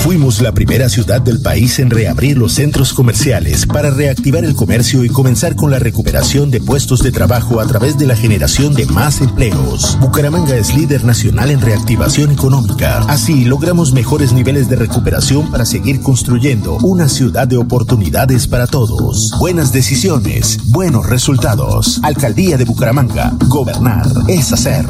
Fuimos 0.00 0.40
la 0.40 0.52
primera 0.52 0.88
ciudad 0.88 1.20
del 1.20 1.42
país 1.42 1.78
en 1.78 1.90
reabrir 1.90 2.38
los 2.38 2.54
centros 2.54 2.94
comerciales 2.94 3.66
para 3.66 3.90
reactivar 3.90 4.46
el 4.46 4.56
comercio 4.56 5.04
y 5.04 5.10
comenzar 5.10 5.56
con 5.56 5.70
la 5.70 5.78
recuperación 5.78 6.50
de 6.50 6.58
puestos 6.58 7.02
de 7.02 7.12
trabajo 7.12 7.60
a 7.60 7.66
través 7.66 7.98
de 7.98 8.06
la 8.06 8.16
generación 8.16 8.72
de 8.74 8.86
más 8.86 9.20
empleos. 9.20 9.98
Bucaramanga 10.00 10.56
es 10.56 10.74
líder 10.74 11.04
nacional 11.04 11.50
en 11.50 11.60
reactivación 11.60 12.30
económica. 12.30 13.00
Así 13.08 13.44
logramos 13.44 13.92
mejores 13.92 14.32
niveles 14.32 14.70
de 14.70 14.76
recuperación 14.76 15.50
para 15.50 15.66
seguir 15.66 16.00
construyendo 16.00 16.78
una 16.78 17.06
ciudad 17.06 17.46
de 17.46 17.58
oportunidades 17.58 18.46
para 18.46 18.66
todos. 18.66 19.34
Buenas 19.38 19.70
decisiones, 19.70 20.58
buenos 20.68 21.10
resultados. 21.10 22.00
Alcaldía 22.02 22.56
de 22.56 22.64
Bucaramanga. 22.64 23.34
Gobernar 23.48 24.06
es 24.28 24.50
hacer. 24.50 24.86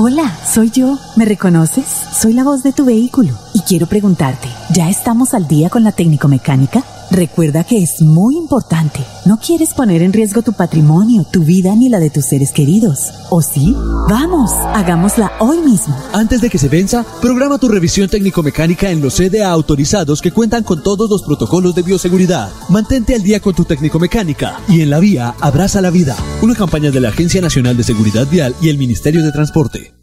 Hola, 0.00 0.32
soy 0.46 0.70
yo. 0.70 0.96
¿Me 1.16 1.24
reconoces? 1.24 1.84
Soy 2.12 2.32
la 2.32 2.44
voz 2.44 2.62
de 2.62 2.72
tu 2.72 2.84
vehículo 2.84 3.34
y 3.52 3.62
quiero 3.62 3.88
preguntarte, 3.88 4.46
¿ya 4.72 4.88
estamos 4.88 5.34
al 5.34 5.48
día 5.48 5.70
con 5.70 5.82
la 5.82 5.90
técnico 5.90 6.28
mecánica? 6.28 6.84
Recuerda 7.10 7.64
que 7.64 7.82
es 7.82 8.02
muy 8.02 8.36
importante. 8.36 9.00
No 9.24 9.38
quieres 9.38 9.74
poner 9.74 10.02
en 10.02 10.12
riesgo 10.12 10.42
tu 10.42 10.52
patrimonio, 10.52 11.24
tu 11.24 11.42
vida 11.42 11.74
ni 11.74 11.88
la 11.88 12.00
de 12.00 12.10
tus 12.10 12.26
seres 12.26 12.52
queridos. 12.52 13.12
¿O 13.30 13.40
sí? 13.40 13.74
Vamos, 14.08 14.50
hagámosla 14.74 15.32
hoy 15.40 15.58
mismo. 15.58 15.96
Antes 16.12 16.40
de 16.40 16.50
que 16.50 16.58
se 16.58 16.68
venza, 16.68 17.04
programa 17.20 17.58
tu 17.58 17.68
revisión 17.68 18.08
técnico-mecánica 18.08 18.90
en 18.90 19.00
los 19.00 19.14
CDA 19.14 19.50
autorizados 19.50 20.20
que 20.20 20.32
cuentan 20.32 20.64
con 20.64 20.82
todos 20.82 21.08
los 21.08 21.22
protocolos 21.22 21.74
de 21.74 21.82
bioseguridad. 21.82 22.50
Mantente 22.68 23.14
al 23.14 23.22
día 23.22 23.40
con 23.40 23.54
tu 23.54 23.64
técnico-mecánica 23.64 24.60
y 24.68 24.82
en 24.82 24.90
la 24.90 24.98
vía 24.98 25.34
abraza 25.40 25.80
la 25.80 25.90
vida. 25.90 26.16
Una 26.42 26.54
campaña 26.54 26.90
de 26.90 27.00
la 27.00 27.08
Agencia 27.08 27.40
Nacional 27.40 27.76
de 27.76 27.84
Seguridad 27.84 28.26
Vial 28.30 28.54
y 28.60 28.68
el 28.68 28.78
Ministerio 28.78 29.24
de 29.24 29.32
Transporte 29.32 29.94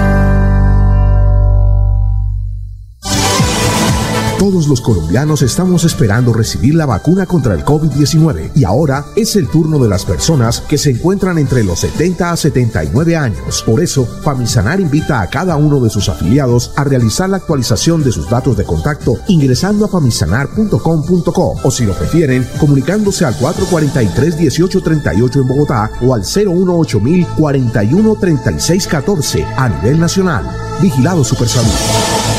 Todos 4.44 4.68
los 4.68 4.82
colombianos 4.82 5.40
estamos 5.40 5.84
esperando 5.84 6.34
recibir 6.34 6.74
la 6.74 6.84
vacuna 6.84 7.24
contra 7.24 7.54
el 7.54 7.64
COVID-19 7.64 8.50
y 8.54 8.64
ahora 8.64 9.06
es 9.16 9.36
el 9.36 9.48
turno 9.48 9.78
de 9.78 9.88
las 9.88 10.04
personas 10.04 10.60
que 10.60 10.76
se 10.76 10.90
encuentran 10.90 11.38
entre 11.38 11.64
los 11.64 11.78
70 11.78 12.30
a 12.30 12.36
79 12.36 13.16
años. 13.16 13.62
Por 13.62 13.82
eso, 13.82 14.04
Famisanar 14.04 14.80
invita 14.80 15.22
a 15.22 15.30
cada 15.30 15.56
uno 15.56 15.80
de 15.80 15.88
sus 15.88 16.10
afiliados 16.10 16.72
a 16.76 16.84
realizar 16.84 17.30
la 17.30 17.38
actualización 17.38 18.04
de 18.04 18.12
sus 18.12 18.28
datos 18.28 18.58
de 18.58 18.64
contacto 18.64 19.16
ingresando 19.28 19.86
a 19.86 19.88
famisanar.com.co 19.88 21.54
o 21.62 21.70
si 21.70 21.86
lo 21.86 21.94
prefieren, 21.94 22.46
comunicándose 22.60 23.24
al 23.24 23.38
443-1838 23.38 25.36
en 25.36 25.48
Bogotá 25.48 25.90
o 26.02 26.12
al 26.12 26.20
018 26.22 27.00
41 27.38 28.16
36 28.20 28.88
14 28.88 29.42
a 29.56 29.70
nivel 29.70 29.98
nacional. 29.98 30.44
Vigilado 30.82 31.24
Supersalud. 31.24 32.33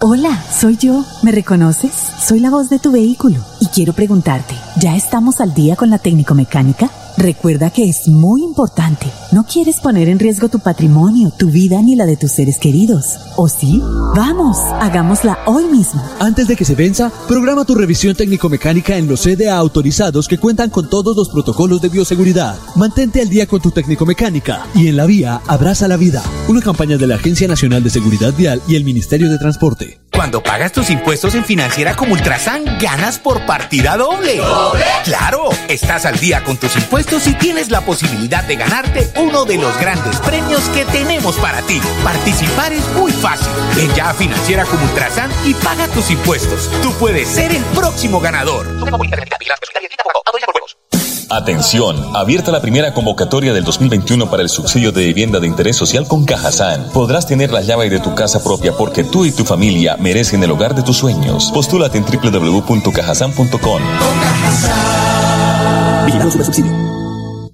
Hola, 0.00 0.40
soy 0.44 0.76
yo. 0.76 1.04
¿Me 1.24 1.32
reconoces? 1.32 1.92
Soy 1.92 2.38
la 2.38 2.50
voz 2.50 2.70
de 2.70 2.78
tu 2.78 2.92
vehículo 2.92 3.40
y 3.60 3.66
quiero 3.66 3.92
preguntarte, 3.92 4.54
¿ya 4.80 4.94
estamos 4.94 5.40
al 5.40 5.54
día 5.54 5.74
con 5.74 5.90
la 5.90 5.98
técnico 5.98 6.36
mecánica? 6.36 6.88
Recuerda 7.18 7.70
que 7.70 7.88
es 7.88 8.06
muy 8.06 8.44
importante. 8.44 9.10
No 9.32 9.44
quieres 9.44 9.80
poner 9.80 10.08
en 10.08 10.20
riesgo 10.20 10.48
tu 10.48 10.60
patrimonio, 10.60 11.32
tu 11.36 11.50
vida 11.50 11.82
ni 11.82 11.96
la 11.96 12.06
de 12.06 12.16
tus 12.16 12.30
seres 12.30 12.58
queridos. 12.58 13.16
¿O 13.34 13.48
sí? 13.48 13.82
Vamos, 14.14 14.56
hagámosla 14.80 15.36
hoy 15.46 15.64
mismo. 15.64 16.00
Antes 16.20 16.46
de 16.46 16.54
que 16.54 16.64
se 16.64 16.76
venza, 16.76 17.10
programa 17.26 17.64
tu 17.64 17.74
revisión 17.74 18.14
técnico-mecánica 18.14 18.96
en 18.96 19.08
los 19.08 19.22
CDA 19.22 19.56
autorizados 19.56 20.28
que 20.28 20.38
cuentan 20.38 20.70
con 20.70 20.88
todos 20.88 21.16
los 21.16 21.28
protocolos 21.28 21.82
de 21.82 21.88
bioseguridad. 21.88 22.56
Mantente 22.76 23.20
al 23.20 23.28
día 23.28 23.48
con 23.48 23.60
tu 23.60 23.72
técnico-mecánica 23.72 24.68
y 24.76 24.86
en 24.86 24.96
la 24.96 25.06
vía 25.06 25.40
abraza 25.48 25.88
la 25.88 25.96
vida. 25.96 26.22
Una 26.46 26.60
campaña 26.60 26.98
de 26.98 27.08
la 27.08 27.16
Agencia 27.16 27.48
Nacional 27.48 27.82
de 27.82 27.90
Seguridad 27.90 28.32
Vial 28.38 28.62
y 28.68 28.76
el 28.76 28.84
Ministerio 28.84 29.28
de 29.28 29.38
Transporte. 29.38 29.98
Cuando 30.18 30.42
pagas 30.42 30.72
tus 30.72 30.90
impuestos 30.90 31.36
en 31.36 31.44
Financiera 31.44 31.94
como 31.94 32.14
Ultrasan, 32.14 32.64
ganas 32.80 33.20
por 33.20 33.46
partida 33.46 33.96
doble. 33.96 34.38
¿Doble? 34.38 34.84
¡Claro! 35.04 35.48
Estás 35.68 36.06
al 36.06 36.18
día 36.18 36.42
con 36.42 36.56
tus 36.56 36.74
impuestos 36.74 37.28
y 37.28 37.34
tienes 37.34 37.70
la 37.70 37.82
posibilidad 37.82 38.42
de 38.42 38.56
ganarte 38.56 39.08
uno 39.14 39.44
de 39.44 39.58
los 39.58 39.78
grandes 39.78 40.16
premios 40.18 40.62
que 40.70 40.84
tenemos 40.86 41.36
para 41.36 41.62
ti. 41.62 41.80
Participar 42.02 42.72
es 42.72 42.84
muy 42.94 43.12
fácil. 43.12 43.46
Ven 43.76 43.94
ya 43.94 44.10
a 44.10 44.14
Financiera 44.14 44.64
como 44.64 44.82
Ultrasan 44.86 45.30
y 45.44 45.54
paga 45.54 45.86
tus 45.86 46.10
impuestos. 46.10 46.68
Tú 46.82 46.92
puedes 46.94 47.28
ser 47.28 47.52
el 47.52 47.62
próximo 47.66 48.18
ganador. 48.18 48.66
Atención, 51.30 52.16
abierta 52.16 52.50
la 52.50 52.62
primera 52.62 52.94
convocatoria 52.94 53.52
del 53.52 53.62
2021 53.64 54.30
para 54.30 54.42
el 54.42 54.48
subsidio 54.48 54.92
de 54.92 55.04
vivienda 55.04 55.38
de 55.40 55.46
interés 55.46 55.76
social 55.76 56.08
con 56.08 56.24
Cajazán. 56.24 56.88
Podrás 56.92 57.26
tener 57.26 57.52
la 57.52 57.60
llave 57.60 57.90
de 57.90 58.00
tu 58.00 58.14
casa 58.14 58.42
propia 58.42 58.72
porque 58.72 59.04
tú 59.04 59.26
y 59.26 59.32
tu 59.32 59.44
familia 59.44 59.96
merecen 59.98 60.42
el 60.42 60.50
hogar 60.50 60.74
de 60.74 60.82
tus 60.82 60.96
sueños. 60.96 61.50
Postúlate 61.52 61.98
en 61.98 62.04
www.cajazán.com. 62.04 63.82
Subsidio. 66.30 66.87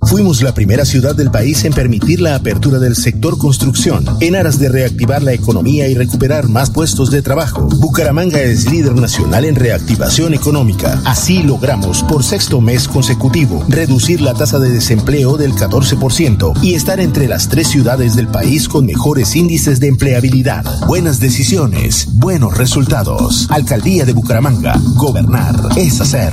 Fuimos 0.06 0.42
la 0.42 0.54
primera 0.54 0.84
ciudad 0.84 1.14
del 1.14 1.30
país 1.30 1.64
en 1.64 1.72
permitir 1.72 2.20
la 2.20 2.34
apertura 2.34 2.78
del 2.78 2.94
sector 2.94 3.38
construcción, 3.38 4.04
en 4.20 4.36
aras 4.36 4.58
de 4.58 4.68
reactivar 4.68 5.22
la 5.22 5.32
economía 5.32 5.88
y 5.88 5.94
recuperar 5.94 6.48
más 6.48 6.70
puestos 6.70 7.10
de 7.10 7.22
trabajo. 7.22 7.68
Bucaramanga 7.78 8.40
es 8.40 8.70
líder 8.70 8.94
nacional 8.94 9.44
en 9.44 9.56
reactivación 9.56 10.34
económica. 10.34 11.00
Así 11.04 11.42
logramos, 11.42 12.02
por 12.02 12.22
sexto 12.22 12.60
mes 12.60 12.86
consecutivo, 12.86 13.64
reducir 13.68 14.20
la 14.20 14.34
tasa 14.34 14.58
de 14.58 14.70
desempleo 14.70 15.36
del 15.36 15.52
14% 15.54 16.62
y 16.62 16.74
estar 16.74 17.00
entre 17.00 17.26
las 17.26 17.48
tres 17.48 17.68
ciudades 17.68 18.14
del 18.14 18.28
país 18.28 18.68
con 18.68 18.86
mejores 18.86 19.34
índices 19.34 19.80
de 19.80 19.88
empleabilidad. 19.88 20.64
Buenas 20.86 21.18
decisiones, 21.18 22.08
buenos 22.14 22.56
resultados. 22.56 23.46
Alcaldía 23.50 24.04
de 24.04 24.12
Bucaramanga. 24.12 24.78
Gobernar 24.96 25.56
es 25.76 26.00
hacer. 26.00 26.32